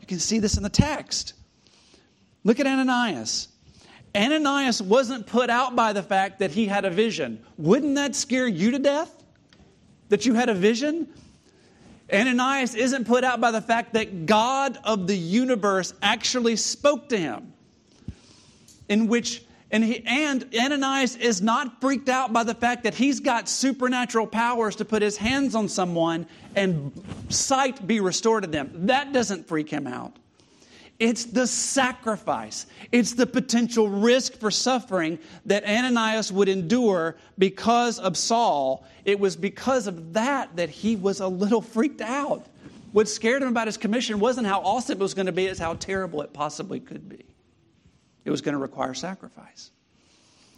You 0.00 0.06
can 0.06 0.18
see 0.18 0.38
this 0.38 0.56
in 0.56 0.62
the 0.62 0.68
text. 0.68 1.34
Look 2.44 2.60
at 2.60 2.66
Ananias. 2.66 3.48
Ananias 4.14 4.82
wasn't 4.82 5.26
put 5.26 5.48
out 5.48 5.74
by 5.74 5.92
the 5.92 6.02
fact 6.02 6.40
that 6.40 6.50
he 6.50 6.66
had 6.66 6.84
a 6.84 6.90
vision. 6.90 7.42
Wouldn't 7.56 7.94
that 7.94 8.14
scare 8.14 8.46
you 8.46 8.70
to 8.72 8.78
death? 8.78 9.24
That 10.10 10.26
you 10.26 10.34
had 10.34 10.50
a 10.50 10.54
vision? 10.54 11.08
Ananias 12.12 12.74
isn't 12.74 13.06
put 13.06 13.24
out 13.24 13.40
by 13.40 13.50
the 13.50 13.60
fact 13.60 13.94
that 13.94 14.26
God 14.26 14.78
of 14.84 15.06
the 15.06 15.16
universe 15.16 15.94
actually 16.02 16.56
spoke 16.56 17.08
to 17.08 17.18
him. 17.18 17.52
In 18.88 19.06
which, 19.06 19.42
and, 19.70 19.82
he, 19.82 20.04
and 20.04 20.46
Ananias 20.54 21.16
is 21.16 21.40
not 21.40 21.80
freaked 21.80 22.10
out 22.10 22.32
by 22.32 22.44
the 22.44 22.54
fact 22.54 22.82
that 22.84 22.94
he's 22.94 23.20
got 23.20 23.48
supernatural 23.48 24.26
powers 24.26 24.76
to 24.76 24.84
put 24.84 25.00
his 25.00 25.16
hands 25.16 25.54
on 25.54 25.68
someone 25.68 26.26
and 26.54 26.92
sight 27.30 27.86
be 27.86 28.00
restored 28.00 28.44
to 28.44 28.50
them. 28.50 28.70
That 28.86 29.12
doesn't 29.12 29.48
freak 29.48 29.70
him 29.70 29.86
out. 29.86 30.18
It's 30.98 31.24
the 31.24 31.46
sacrifice, 31.46 32.66
it's 32.92 33.12
the 33.12 33.26
potential 33.26 33.88
risk 33.88 34.38
for 34.38 34.50
suffering 34.50 35.18
that 35.46 35.64
Ananias 35.64 36.30
would 36.30 36.48
endure 36.48 37.16
because 37.38 37.98
of 37.98 38.16
Saul. 38.16 38.86
It 39.04 39.18
was 39.18 39.34
because 39.34 39.86
of 39.88 40.12
that 40.12 40.54
that 40.56 40.70
he 40.70 40.94
was 40.94 41.20
a 41.20 41.26
little 41.26 41.60
freaked 41.60 42.00
out. 42.00 42.46
What 42.92 43.08
scared 43.08 43.42
him 43.42 43.48
about 43.48 43.66
his 43.66 43.78
commission 43.78 44.20
wasn't 44.20 44.46
how 44.46 44.60
awesome 44.60 44.98
it 44.98 45.02
was 45.02 45.14
going 45.14 45.26
to 45.26 45.32
be, 45.32 45.46
it's 45.46 45.58
how 45.58 45.74
terrible 45.74 46.20
it 46.22 46.32
possibly 46.32 46.78
could 46.78 47.08
be. 47.08 47.24
It 48.24 48.30
was 48.30 48.42
going 48.42 48.52
to 48.52 48.58
require 48.58 48.94
sacrifice, 48.94 49.70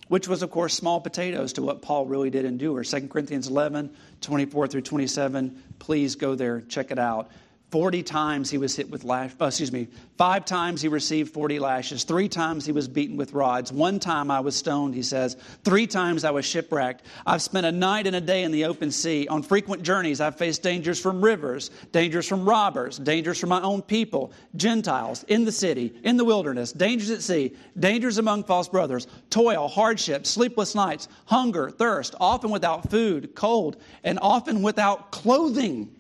which 0.09 0.29
was, 0.29 0.42
of 0.42 0.51
course, 0.51 0.75
small 0.75 1.01
potatoes 1.01 1.53
to 1.55 1.62
what 1.62 1.81
Paul 1.81 2.07
really 2.07 2.29
did 2.31 2.44
endure. 2.44 2.83
2 2.83 3.09
Corinthians 3.09 3.49
11, 3.49 3.94
24 4.20 4.66
through 4.66 4.83
27. 4.83 5.62
Please 5.79 6.16
go 6.16 6.35
there, 6.35 6.61
check 6.62 6.90
it 6.90 6.99
out. 6.99 7.31
40 7.75 8.05
times 8.05 8.51
he 8.51 8.57
was 8.57 8.77
hit 8.77 8.89
with 8.89 9.03
lash, 9.03 9.33
oh, 9.41 9.47
excuse 9.47 9.73
me, 9.73 9.89
five 10.17 10.45
times 10.45 10.81
he 10.81 10.87
received 10.87 11.35
40 11.35 11.59
lashes. 11.59 12.05
Three 12.05 12.29
times 12.29 12.65
he 12.65 12.71
was 12.71 12.87
beaten 12.87 13.17
with 13.17 13.33
rods. 13.33 13.73
One 13.73 13.99
time 13.99 14.31
I 14.31 14.39
was 14.39 14.55
stoned, 14.55 14.95
he 14.95 15.03
says. 15.03 15.37
Three 15.65 15.89
times 15.89 16.23
I 16.23 16.31
was 16.31 16.45
shipwrecked. 16.45 17.05
I've 17.27 17.43
spent 17.43 17.67
a 17.67 17.73
night 17.73 18.07
and 18.07 18.15
a 18.15 18.21
day 18.21 18.45
in 18.45 18.53
the 18.53 18.67
open 18.67 18.93
sea. 18.93 19.27
On 19.27 19.43
frequent 19.43 19.83
journeys, 19.83 20.21
I've 20.21 20.39
faced 20.39 20.63
dangers 20.63 21.01
from 21.01 21.21
rivers, 21.21 21.73
dangers 21.91 22.29
from 22.29 22.49
robbers, 22.49 22.97
dangers 22.97 23.41
from 23.41 23.49
my 23.49 23.61
own 23.61 23.83
people, 23.83 24.33
Gentiles, 24.55 25.25
in 25.25 25.45
the 25.45 25.51
city, 25.51 25.95
in 26.05 26.17
the 26.17 26.25
wilderness, 26.25 26.71
dangers 26.71 27.11
at 27.11 27.23
sea, 27.23 27.57
dangers 27.77 28.19
among 28.19 28.45
false 28.45 28.69
brothers, 28.69 29.09
toil, 29.31 29.67
hardship, 29.67 30.27
sleepless 30.27 30.77
nights, 30.77 31.09
hunger, 31.25 31.71
thirst, 31.71 32.15
often 32.21 32.53
without 32.53 32.89
food, 32.89 33.35
cold, 33.35 33.79
and 34.05 34.21
often 34.23 34.63
without 34.63 35.11
clothing. 35.11 35.91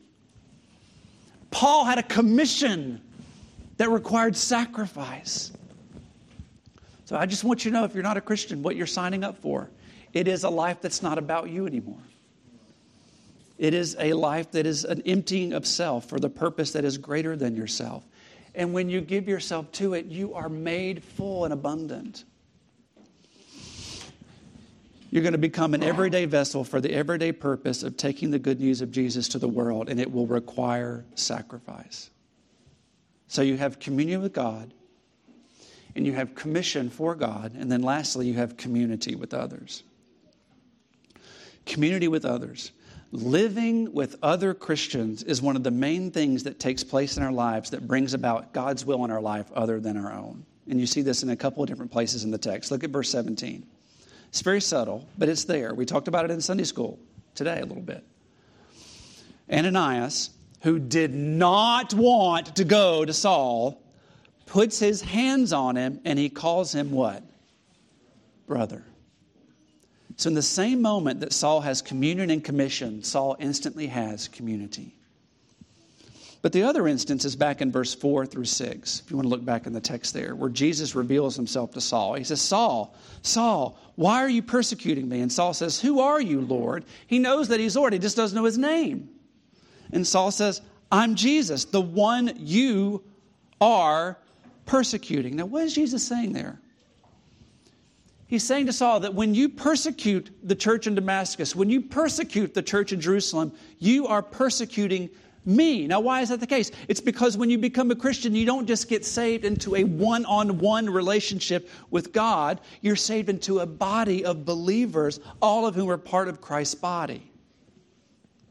Paul 1.54 1.84
had 1.84 1.98
a 1.98 2.02
commission 2.02 3.00
that 3.76 3.88
required 3.88 4.36
sacrifice. 4.36 5.52
So 7.04 7.16
I 7.16 7.26
just 7.26 7.44
want 7.44 7.64
you 7.64 7.70
to 7.70 7.78
know 7.78 7.84
if 7.84 7.94
you're 7.94 8.02
not 8.02 8.16
a 8.16 8.20
Christian, 8.20 8.60
what 8.60 8.74
you're 8.74 8.88
signing 8.88 9.22
up 9.22 9.38
for. 9.38 9.70
It 10.12 10.26
is 10.26 10.42
a 10.42 10.50
life 10.50 10.78
that's 10.80 11.00
not 11.00 11.16
about 11.16 11.50
you 11.50 11.66
anymore. 11.68 12.02
It 13.56 13.72
is 13.72 13.94
a 14.00 14.14
life 14.14 14.50
that 14.50 14.66
is 14.66 14.84
an 14.84 15.02
emptying 15.06 15.52
of 15.52 15.64
self 15.64 16.08
for 16.08 16.18
the 16.18 16.28
purpose 16.28 16.72
that 16.72 16.84
is 16.84 16.98
greater 16.98 17.36
than 17.36 17.54
yourself. 17.54 18.02
And 18.56 18.72
when 18.72 18.88
you 18.88 19.00
give 19.00 19.28
yourself 19.28 19.70
to 19.72 19.94
it, 19.94 20.06
you 20.06 20.34
are 20.34 20.48
made 20.48 21.04
full 21.04 21.44
and 21.44 21.52
abundant. 21.52 22.24
You're 25.14 25.22
going 25.22 25.30
to 25.30 25.38
become 25.38 25.74
an 25.74 25.84
everyday 25.84 26.24
vessel 26.24 26.64
for 26.64 26.80
the 26.80 26.92
everyday 26.92 27.30
purpose 27.30 27.84
of 27.84 27.96
taking 27.96 28.32
the 28.32 28.38
good 28.40 28.58
news 28.58 28.80
of 28.80 28.90
Jesus 28.90 29.28
to 29.28 29.38
the 29.38 29.46
world, 29.46 29.88
and 29.88 30.00
it 30.00 30.10
will 30.10 30.26
require 30.26 31.04
sacrifice. 31.14 32.10
So 33.28 33.40
you 33.40 33.56
have 33.56 33.78
communion 33.78 34.22
with 34.22 34.32
God, 34.32 34.74
and 35.94 36.04
you 36.04 36.14
have 36.14 36.34
commission 36.34 36.90
for 36.90 37.14
God, 37.14 37.52
and 37.54 37.70
then 37.70 37.80
lastly, 37.80 38.26
you 38.26 38.34
have 38.34 38.56
community 38.56 39.14
with 39.14 39.34
others. 39.34 39.84
Community 41.64 42.08
with 42.08 42.24
others. 42.24 42.72
Living 43.12 43.92
with 43.92 44.16
other 44.20 44.52
Christians 44.52 45.22
is 45.22 45.40
one 45.40 45.54
of 45.54 45.62
the 45.62 45.70
main 45.70 46.10
things 46.10 46.42
that 46.42 46.58
takes 46.58 46.82
place 46.82 47.16
in 47.16 47.22
our 47.22 47.30
lives 47.30 47.70
that 47.70 47.86
brings 47.86 48.14
about 48.14 48.52
God's 48.52 48.84
will 48.84 49.04
in 49.04 49.12
our 49.12 49.22
life 49.22 49.46
other 49.54 49.78
than 49.78 49.96
our 49.96 50.12
own. 50.12 50.44
And 50.68 50.80
you 50.80 50.86
see 50.86 51.02
this 51.02 51.22
in 51.22 51.30
a 51.30 51.36
couple 51.36 51.62
of 51.62 51.68
different 51.68 51.92
places 51.92 52.24
in 52.24 52.32
the 52.32 52.36
text. 52.38 52.72
Look 52.72 52.82
at 52.82 52.90
verse 52.90 53.10
17. 53.10 53.64
It's 54.34 54.40
very 54.40 54.60
subtle, 54.60 55.06
but 55.16 55.28
it's 55.28 55.44
there. 55.44 55.74
We 55.74 55.86
talked 55.86 56.08
about 56.08 56.24
it 56.24 56.32
in 56.32 56.40
Sunday 56.40 56.64
school 56.64 56.98
today 57.36 57.60
a 57.60 57.66
little 57.66 57.84
bit. 57.84 58.02
Ananias, 59.48 60.30
who 60.62 60.80
did 60.80 61.14
not 61.14 61.94
want 61.94 62.56
to 62.56 62.64
go 62.64 63.04
to 63.04 63.12
Saul, 63.12 63.80
puts 64.46 64.80
his 64.80 65.02
hands 65.02 65.52
on 65.52 65.76
him 65.76 66.00
and 66.04 66.18
he 66.18 66.30
calls 66.30 66.74
him 66.74 66.90
what? 66.90 67.22
Brother. 68.48 68.82
So, 70.16 70.30
in 70.30 70.34
the 70.34 70.42
same 70.42 70.82
moment 70.82 71.20
that 71.20 71.32
Saul 71.32 71.60
has 71.60 71.80
communion 71.80 72.28
and 72.30 72.42
commission, 72.42 73.04
Saul 73.04 73.36
instantly 73.38 73.86
has 73.86 74.26
community. 74.26 74.96
But 76.44 76.52
the 76.52 76.64
other 76.64 76.86
instance 76.86 77.24
is 77.24 77.36
back 77.36 77.62
in 77.62 77.72
verse 77.72 77.94
4 77.94 78.26
through 78.26 78.44
6, 78.44 79.00
if 79.00 79.10
you 79.10 79.16
want 79.16 79.24
to 79.24 79.30
look 79.30 79.46
back 79.46 79.66
in 79.66 79.72
the 79.72 79.80
text 79.80 80.12
there, 80.12 80.34
where 80.34 80.50
Jesus 80.50 80.94
reveals 80.94 81.34
himself 81.34 81.70
to 81.70 81.80
Saul. 81.80 82.12
He 82.16 82.24
says, 82.24 82.38
Saul, 82.38 82.94
Saul, 83.22 83.78
why 83.94 84.18
are 84.22 84.28
you 84.28 84.42
persecuting 84.42 85.08
me? 85.08 85.22
And 85.22 85.32
Saul 85.32 85.54
says, 85.54 85.80
Who 85.80 86.00
are 86.00 86.20
you, 86.20 86.42
Lord? 86.42 86.84
He 87.06 87.18
knows 87.18 87.48
that 87.48 87.60
he's 87.60 87.76
Lord, 87.76 87.94
he 87.94 87.98
just 87.98 88.14
doesn't 88.14 88.36
know 88.36 88.44
his 88.44 88.58
name. 88.58 89.08
And 89.90 90.06
Saul 90.06 90.30
says, 90.30 90.60
I'm 90.92 91.14
Jesus, 91.14 91.64
the 91.64 91.80
one 91.80 92.34
you 92.36 93.02
are 93.58 94.18
persecuting. 94.66 95.36
Now, 95.36 95.46
what 95.46 95.62
is 95.62 95.74
Jesus 95.74 96.06
saying 96.06 96.34
there? 96.34 96.60
He's 98.26 98.44
saying 98.44 98.66
to 98.66 98.74
Saul 98.74 99.00
that 99.00 99.14
when 99.14 99.34
you 99.34 99.48
persecute 99.48 100.30
the 100.42 100.54
church 100.54 100.86
in 100.86 100.94
Damascus, 100.94 101.56
when 101.56 101.70
you 101.70 101.80
persecute 101.80 102.52
the 102.52 102.62
church 102.62 102.92
in 102.92 103.00
Jerusalem, 103.00 103.50
you 103.78 104.06
are 104.08 104.20
persecuting 104.20 105.08
me. 105.46 105.86
Now, 105.86 106.00
why 106.00 106.20
is 106.20 106.30
that 106.30 106.40
the 106.40 106.46
case? 106.46 106.70
It's 106.88 107.00
because 107.00 107.36
when 107.36 107.50
you 107.50 107.58
become 107.58 107.90
a 107.90 107.96
Christian, 107.96 108.34
you 108.34 108.46
don't 108.46 108.66
just 108.66 108.88
get 108.88 109.04
saved 109.04 109.44
into 109.44 109.76
a 109.76 109.84
one 109.84 110.24
on 110.24 110.58
one 110.58 110.88
relationship 110.88 111.68
with 111.90 112.12
God, 112.12 112.60
you're 112.80 112.96
saved 112.96 113.28
into 113.28 113.60
a 113.60 113.66
body 113.66 114.24
of 114.24 114.44
believers, 114.44 115.20
all 115.42 115.66
of 115.66 115.74
whom 115.74 115.90
are 115.90 115.98
part 115.98 116.28
of 116.28 116.40
Christ's 116.40 116.74
body. 116.74 117.30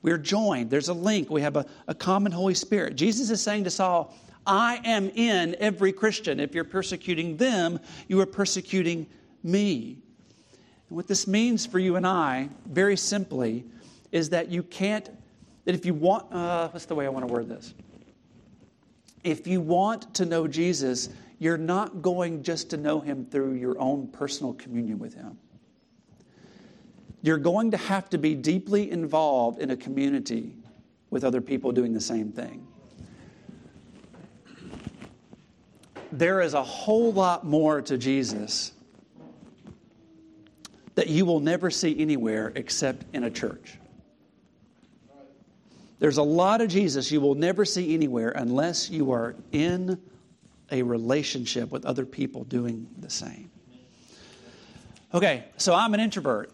We're 0.01 0.17
joined, 0.17 0.69
there's 0.69 0.89
a 0.89 0.93
link, 0.93 1.29
we 1.29 1.41
have 1.41 1.55
a, 1.55 1.65
a 1.87 1.95
common 1.95 2.31
Holy 2.31 2.53
Spirit. 2.53 2.95
Jesus 2.95 3.29
is 3.29 3.41
saying 3.41 3.63
to 3.63 3.69
Saul, 3.69 4.13
I 4.45 4.81
am 4.83 5.09
in 5.09 5.55
every 5.59 5.93
Christian. 5.93 6.39
If 6.39 6.53
you're 6.53 6.65
persecuting 6.65 7.37
them, 7.37 7.79
you 8.09 8.19
are 8.19 8.25
persecuting 8.25 9.07
me. 9.43 9.97
And 10.89 10.97
what 10.97 11.07
this 11.07 11.25
means 11.25 11.65
for 11.65 11.79
you 11.79 11.95
and 11.95 12.05
I, 12.05 12.49
very 12.65 12.97
simply, 12.97 13.63
is 14.11 14.29
that 14.29 14.49
you 14.49 14.61
can't 14.63 15.09
that 15.65 15.75
if 15.75 15.85
you 15.85 15.93
want, 15.93 16.31
uh, 16.33 16.69
what's 16.69 16.85
the 16.85 16.95
way 16.95 17.05
I 17.05 17.09
want 17.09 17.27
to 17.27 17.33
word 17.33 17.49
this? 17.49 17.73
If 19.23 19.47
you 19.47 19.61
want 19.61 20.13
to 20.15 20.25
know 20.25 20.47
Jesus, 20.47 21.09
you're 21.39 21.57
not 21.57 22.01
going 22.01 22.43
just 22.43 22.69
to 22.71 22.77
know 22.77 22.99
him 22.99 23.25
through 23.25 23.53
your 23.53 23.79
own 23.79 24.07
personal 24.07 24.53
communion 24.53 24.99
with 24.99 25.13
him. 25.13 25.37
You're 27.21 27.37
going 27.37 27.71
to 27.71 27.77
have 27.77 28.09
to 28.09 28.17
be 28.17 28.35
deeply 28.35 28.91
involved 28.91 29.59
in 29.59 29.71
a 29.71 29.77
community 29.77 30.53
with 31.09 31.23
other 31.23 31.39
people 31.39 31.71
doing 31.71 31.93
the 31.93 32.01
same 32.01 32.31
thing. 32.33 32.67
There 36.11 36.41
is 36.41 36.53
a 36.53 36.63
whole 36.63 37.13
lot 37.13 37.45
more 37.45 37.81
to 37.81 37.97
Jesus 37.97 38.73
that 40.95 41.07
you 41.07 41.25
will 41.25 41.39
never 41.39 41.71
see 41.71 41.97
anywhere 41.99 42.51
except 42.55 43.03
in 43.13 43.23
a 43.23 43.31
church. 43.31 43.77
There's 45.99 46.17
a 46.17 46.23
lot 46.23 46.61
of 46.61 46.69
Jesus 46.69 47.11
you 47.11 47.21
will 47.21 47.35
never 47.35 47.65
see 47.65 47.93
anywhere 47.93 48.33
unless 48.35 48.89
you 48.89 49.11
are 49.11 49.35
in 49.51 49.99
a 50.71 50.81
relationship 50.81 51.71
with 51.71 51.85
other 51.85 52.05
people 52.05 52.43
doing 52.45 52.87
the 52.99 53.09
same. 53.09 53.49
Okay, 55.13 55.43
so 55.57 55.75
I'm 55.75 55.93
an 55.93 55.99
introvert, 55.99 56.51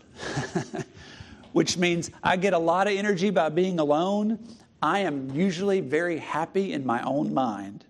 which 1.54 1.78
means 1.78 2.12
I 2.21 2.36
get 2.36 2.54
a 2.54 2.60
lot 2.60 2.88
of 2.88 2.93
energy 2.93 3.30
by 3.30 3.47
being 3.49 3.80
alone. 3.80 4.38
I 4.82 4.99
am 4.99 5.30
usually 5.34 5.80
very 5.80 6.17
happy 6.17 6.73
in 6.73 6.86
my 6.86 7.02
own 7.04 7.34
mind. 7.34 7.86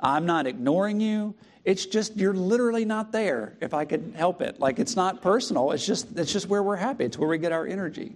I'm 0.00 0.24
not 0.24 0.46
ignoring 0.46 1.00
you. 1.00 1.34
It's 1.64 1.84
just 1.84 2.16
you're 2.16 2.34
literally 2.34 2.86
not 2.86 3.12
there 3.12 3.56
if 3.60 3.74
I 3.74 3.84
could 3.84 4.14
help 4.16 4.40
it. 4.40 4.58
Like 4.58 4.78
it's 4.78 4.96
not 4.96 5.20
personal. 5.20 5.72
It's 5.72 5.84
just 5.84 6.16
it's 6.16 6.32
just 6.32 6.48
where 6.48 6.62
we're 6.62 6.76
happy. 6.76 7.04
It's 7.04 7.18
where 7.18 7.28
we 7.28 7.36
get 7.36 7.52
our 7.52 7.66
energy. 7.66 8.14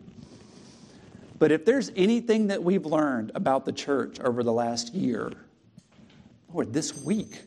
But 1.42 1.50
if 1.50 1.64
there's 1.64 1.90
anything 1.96 2.46
that 2.46 2.62
we've 2.62 2.86
learned 2.86 3.32
about 3.34 3.64
the 3.64 3.72
church 3.72 4.20
over 4.20 4.44
the 4.44 4.52
last 4.52 4.94
year, 4.94 5.32
or 6.54 6.64
this 6.64 6.96
week, 6.96 7.42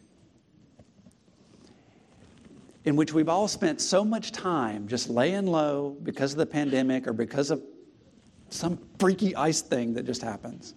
in 2.84 2.97
which 2.97 3.13
we've 3.13 3.29
all 3.29 3.47
spent 3.47 3.79
so 3.79 4.03
much 4.03 4.34
time 4.34 4.89
just 4.89 5.10
laying 5.10 5.47
low 5.47 5.95
because 6.03 6.34
of 6.34 6.39
the 6.39 6.45
pandemic 6.45 7.08
or 7.08 7.13
because 7.13 7.51
of 7.51 7.63
some 8.49 8.77
freaky 8.99 9.34
ice 9.34 9.62
thing 9.62 9.93
that 9.93 10.05
just 10.05 10.21
happens. 10.21 10.73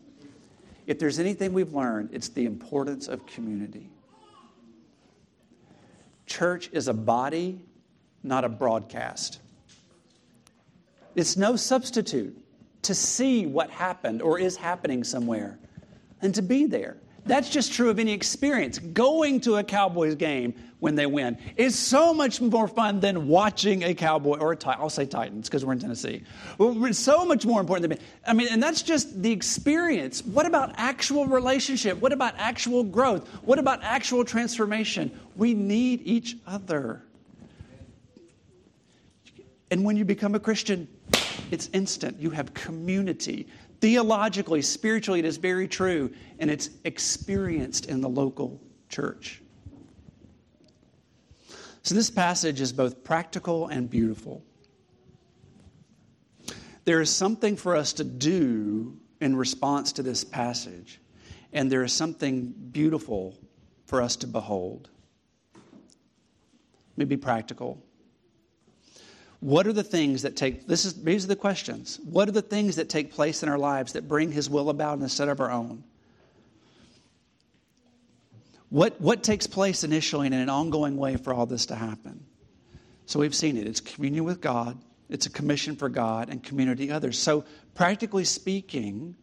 If 0.87 1.00
there's 1.00 1.18
anything 1.18 1.52
we've 1.52 1.74
learned, 1.74 2.11
it's 2.12 2.28
the 2.28 2.46
importance 2.46 3.09
of 3.09 3.26
community. 3.26 3.90
Church 6.24 6.70
is 6.72 6.87
a 6.87 6.94
body, 6.94 7.62
not 8.22 8.44
a 8.44 8.48
broadcast. 8.48 9.40
It's 11.16 11.37
no 11.37 11.57
substitute 11.57 12.44
to 12.82 12.94
see 12.94 13.46
what 13.46 13.70
happened 13.70 14.22
or 14.22 14.38
is 14.38 14.56
happening 14.56 15.04
somewhere 15.04 15.58
and 16.22 16.34
to 16.34 16.42
be 16.42 16.66
there. 16.66 16.96
That's 17.26 17.50
just 17.50 17.72
true 17.74 17.90
of 17.90 17.98
any 17.98 18.12
experience. 18.12 18.78
Going 18.78 19.40
to 19.42 19.56
a 19.56 19.64
Cowboys 19.64 20.14
game 20.14 20.54
when 20.80 20.94
they 20.94 21.04
win 21.04 21.36
is 21.56 21.78
so 21.78 22.14
much 22.14 22.40
more 22.40 22.66
fun 22.66 23.00
than 23.00 23.28
watching 23.28 23.82
a 23.84 23.92
Cowboy 23.92 24.38
or 24.38 24.52
a 24.52 24.56
Titan. 24.56 24.80
I'll 24.80 24.88
say 24.88 25.04
Titans 25.04 25.46
because 25.46 25.62
we're 25.62 25.74
in 25.74 25.78
Tennessee. 25.78 26.22
It's 26.58 26.98
so 26.98 27.26
much 27.26 27.44
more 27.44 27.60
important 27.60 27.90
than 27.90 27.98
me. 27.98 28.04
I 28.26 28.32
mean, 28.32 28.48
and 28.50 28.62
that's 28.62 28.80
just 28.80 29.22
the 29.22 29.30
experience. 29.30 30.24
What 30.24 30.46
about 30.46 30.72
actual 30.76 31.26
relationship? 31.26 32.00
What 32.00 32.12
about 32.12 32.32
actual 32.38 32.82
growth? 32.82 33.28
What 33.42 33.58
about 33.58 33.82
actual 33.82 34.24
transformation? 34.24 35.10
We 35.36 35.52
need 35.52 36.00
each 36.04 36.36
other. 36.46 37.02
And 39.70 39.84
when 39.84 39.98
you 39.98 40.06
become 40.06 40.34
a 40.34 40.40
Christian, 40.40 40.88
it's 41.50 41.68
instant. 41.72 42.20
You 42.20 42.30
have 42.30 42.52
community. 42.54 43.46
Theologically, 43.80 44.62
spiritually, 44.62 45.20
it 45.20 45.24
is 45.24 45.37
very 45.37 45.68
true, 45.68 46.12
and 46.38 46.50
it's 46.50 46.70
experienced 46.84 47.87
in 47.87 48.00
the 48.00 48.08
local 48.08 48.61
church. 48.88 49.42
So, 51.82 51.94
this 51.94 52.11
passage 52.11 52.61
is 52.61 52.72
both 52.72 53.04
practical 53.04 53.68
and 53.68 53.88
beautiful. 53.88 54.44
There 56.84 57.00
is 57.00 57.11
something 57.11 57.56
for 57.56 57.76
us 57.76 57.92
to 57.94 58.04
do 58.04 58.98
in 59.20 59.37
response 59.37 59.92
to 59.92 60.02
this 60.02 60.24
passage, 60.24 61.00
and 61.52 61.70
there 61.70 61.82
is 61.82 61.92
something 61.92 62.52
beautiful 62.72 63.38
for 63.87 64.02
us 64.02 64.16
to 64.16 64.26
behold. 64.26 64.90
Let 65.54 66.98
me 66.98 67.04
be 67.04 67.16
practical. 67.16 67.82
What 69.40 69.66
are 69.66 69.72
the 69.72 69.85
things 69.85 70.22
that 70.22 70.37
take, 70.37 70.66
this 70.66 70.85
is, 70.85 71.03
these 71.03 71.24
are 71.24 71.29
the 71.29 71.37
questions. 71.37 72.01
What 72.05 72.29
are 72.29 72.33
the 72.33 72.42
things 72.42 72.77
that 72.77 72.88
take 72.88 73.12
place 73.12 73.42
in 73.42 73.48
our 73.48 73.59
lives 73.59 73.92
that 73.92 74.09
bring 74.09 74.33
His 74.33 74.51
will 74.51 74.68
about 74.68 74.98
instead 74.98 75.29
of 75.29 75.40
our 75.40 75.51
own? 75.51 75.85
What, 78.70 79.01
what 79.01 79.22
takes 79.22 79.46
place 79.46 79.85
initially 79.85 80.27
and 80.27 80.35
in 80.35 80.40
an 80.40 80.51
ongoing 80.51 80.96
way 80.96 81.16
for 81.16 81.33
all 81.33 81.46
this 81.46 81.66
to 81.66 81.77
happen? 81.77 82.24
So 83.07 83.20
we've 83.20 83.35
seen 83.35 83.57
it. 83.57 83.66
It's 83.66 83.81
communion 83.81 84.24
with 84.24 84.40
God, 84.40 84.77
it's 85.09 85.27
a 85.27 85.31
commission 85.31 85.77
for 85.77 85.88
God, 85.88 86.29
and 86.29 86.42
community 86.42 86.90
others. 86.90 87.18
So, 87.18 87.44
practically 87.74 88.24
speaking, 88.24 89.14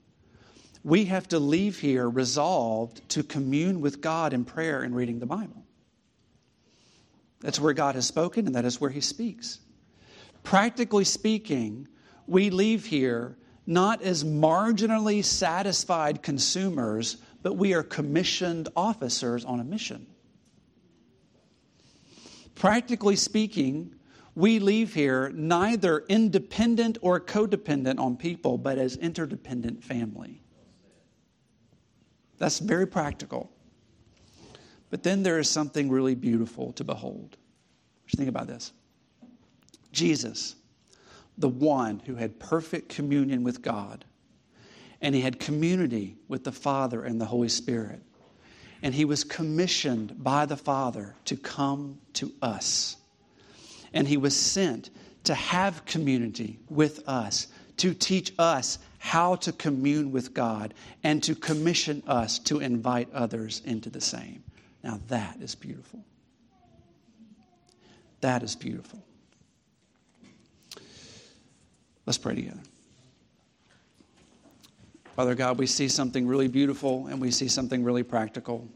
we 0.84 1.06
have 1.06 1.28
to 1.28 1.40
leave 1.40 1.78
here 1.78 2.10
resolved 2.10 3.08
to 3.10 3.22
commune 3.22 3.82
with 3.82 4.02
God 4.02 4.34
in 4.34 4.46
prayer 4.46 4.82
and 4.82 4.96
reading 4.96 5.20
the 5.20 5.26
Bible. 5.26 5.64
That's 7.42 7.60
where 7.60 7.74
God 7.74 7.94
has 7.96 8.08
spoken, 8.08 8.48
and 8.48 8.56
that 8.56 8.66
is 8.66 8.82
where 8.82 8.90
He 8.90 9.02
speaks. 9.02 9.60
Practically 10.46 11.04
speaking, 11.04 11.88
we 12.28 12.52
leave 12.52 12.86
here 12.86 13.36
not 13.66 14.04
as 14.04 14.24
marginally 14.24 15.26
satisfied 15.26 16.22
consumers, 16.22 17.18
but 17.42 17.54
we 17.54 17.74
are 17.74 17.82
commissioned 17.82 18.70
officers 18.76 19.44
on 19.44 19.60
a 19.60 19.64
mission. 19.64 20.06
Practically 22.54 23.16
speaking, 23.16 23.96
we 24.36 24.60
leave 24.60 24.94
here 24.94 25.32
neither 25.34 26.06
independent 26.10 27.00
or 27.02 27.20
codependent 27.20 28.00
on 28.00 28.16
people, 28.16 28.60
but 28.60 28.78
as 28.78 28.98
interdependent 28.98 29.84
family. 29.84 30.44
That's 32.38 32.60
very 32.60 32.86
practical. 32.86 33.52
But 34.92 35.02
then 35.02 35.24
there 35.24 35.40
is 35.40 35.50
something 35.50 35.90
really 35.90 36.14
beautiful 36.14 36.72
to 36.74 36.84
behold. 36.84 37.36
You 38.10 38.18
think 38.18 38.30
about 38.30 38.46
this? 38.46 38.72
Jesus, 39.96 40.56
the 41.38 41.50
one 41.50 42.00
who 42.06 42.16
had 42.16 42.40
perfect 42.40 42.90
communion 42.90 43.44
with 43.44 43.62
God, 43.62 44.06
and 45.02 45.16
he 45.16 45.22
had 45.22 45.40
community 45.40 46.18
with 46.28 46.44
the 46.44 46.52
Father 46.52 47.04
and 47.04 47.20
the 47.20 47.26
Holy 47.26 47.50
Spirit. 47.50 48.02
And 48.82 48.94
he 48.94 49.06
was 49.06 49.24
commissioned 49.24 50.24
by 50.24 50.46
the 50.46 50.58
Father 50.58 51.16
to 51.26 51.38
come 51.38 52.00
to 52.14 52.32
us. 52.42 52.98
And 53.94 54.08
he 54.08 54.18
was 54.18 54.36
sent 54.36 54.90
to 55.24 55.34
have 55.34 55.86
community 55.86 56.60
with 56.70 57.08
us, 57.08 57.48
to 57.78 57.94
teach 57.94 58.34
us 58.38 58.80
how 58.98 59.36
to 59.36 59.52
commune 59.52 60.12
with 60.12 60.34
God, 60.34 60.74
and 61.04 61.24
to 61.24 61.36
commission 61.36 62.04
us 62.08 62.40
to 62.40 62.60
invite 62.60 63.08
others 63.14 63.62
into 63.66 63.90
the 63.90 64.02
same. 64.02 64.44
Now, 64.84 65.00
that 65.08 65.38
is 65.42 65.56
beautiful. 65.56 66.04
That 68.22 68.44
is 68.44 68.56
beautiful. 68.56 69.05
Let's 72.06 72.18
pray 72.18 72.36
together. 72.36 72.60
Father 75.16 75.34
God, 75.34 75.58
we 75.58 75.66
see 75.66 75.88
something 75.88 76.28
really 76.28 76.48
beautiful 76.48 77.08
and 77.08 77.22
we 77.22 77.32
see 77.32 77.48
something 77.48 77.84
really 77.84 78.04
practical. 78.04 78.68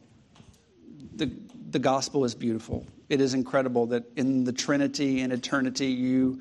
The, 1.16 1.30
the 1.72 1.80
gospel 1.80 2.24
is 2.24 2.34
beautiful. 2.34 2.86
It 3.10 3.20
is 3.20 3.34
incredible 3.34 3.86
that 3.88 4.06
in 4.16 4.46
the 4.46 4.54
Trinity 4.54 5.22
and 5.22 5.34
eternity, 5.34 5.88
you, 5.88 6.40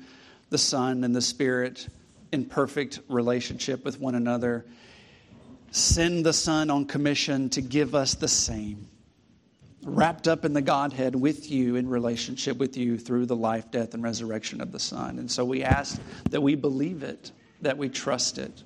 the 0.49 0.57
Son, 0.57 1.03
and 1.03 1.15
the 1.15 1.21
Spirit, 1.21 1.87
in 2.31 2.45
perfect 2.45 2.99
relationship 3.09 3.83
with 3.83 3.99
one 3.99 4.15
another, 4.15 4.65
send 5.71 6.25
the 6.25 6.33
Son 6.33 6.69
on 6.69 6.85
commission 6.85 7.49
to 7.49 7.61
give 7.61 7.93
us 7.93 8.15
the 8.15 8.27
same 8.27 8.87
wrapped 9.83 10.27
up 10.27 10.45
in 10.45 10.53
the 10.53 10.61
Godhead 10.61 11.15
with 11.15 11.49
you 11.49 11.75
in 11.75 11.87
relationship 11.87 12.57
with 12.57 12.75
you 12.75 12.97
through 12.97 13.25
the 13.25 13.35
life, 13.35 13.71
death, 13.71 13.93
and 13.93 14.03
resurrection 14.03 14.61
of 14.61 14.71
the 14.71 14.79
Son. 14.79 15.19
And 15.19 15.31
so 15.31 15.45
we 15.45 15.63
ask 15.63 15.99
that 16.29 16.41
we 16.41 16.55
believe 16.55 17.03
it, 17.03 17.31
that 17.61 17.77
we 17.77 17.89
trust 17.89 18.37
it, 18.37 18.63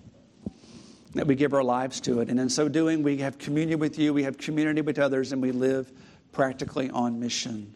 that 1.13 1.27
we 1.27 1.35
give 1.35 1.53
our 1.53 1.63
lives 1.63 2.01
to 2.01 2.21
it. 2.21 2.29
And 2.29 2.39
in 2.39 2.49
so 2.49 2.67
doing, 2.67 3.03
we 3.03 3.17
have 3.17 3.37
communion 3.37 3.79
with 3.79 3.99
you, 3.99 4.13
we 4.13 4.23
have 4.23 4.37
community 4.37 4.81
with 4.81 4.97
others, 4.97 5.31
and 5.31 5.41
we 5.41 5.51
live 5.51 5.91
practically 6.31 6.89
on 6.89 7.19
mission 7.19 7.73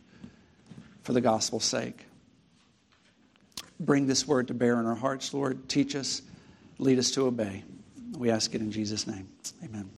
for 1.03 1.13
the 1.13 1.21
gospel's 1.21 1.63
sake. 1.63 2.05
Bring 3.79 4.07
this 4.07 4.27
word 4.27 4.47
to 4.47 4.55
bear 4.55 4.79
in 4.79 4.85
our 4.87 4.95
hearts, 4.95 5.33
Lord. 5.33 5.69
Teach 5.69 5.95
us, 5.95 6.23
lead 6.79 6.97
us 6.97 7.11
to 7.11 7.27
obey. 7.27 7.63
We 8.17 8.31
ask 8.31 8.55
it 8.55 8.61
in 8.61 8.71
Jesus' 8.71 9.05
name. 9.05 9.27
Amen. 9.63 9.96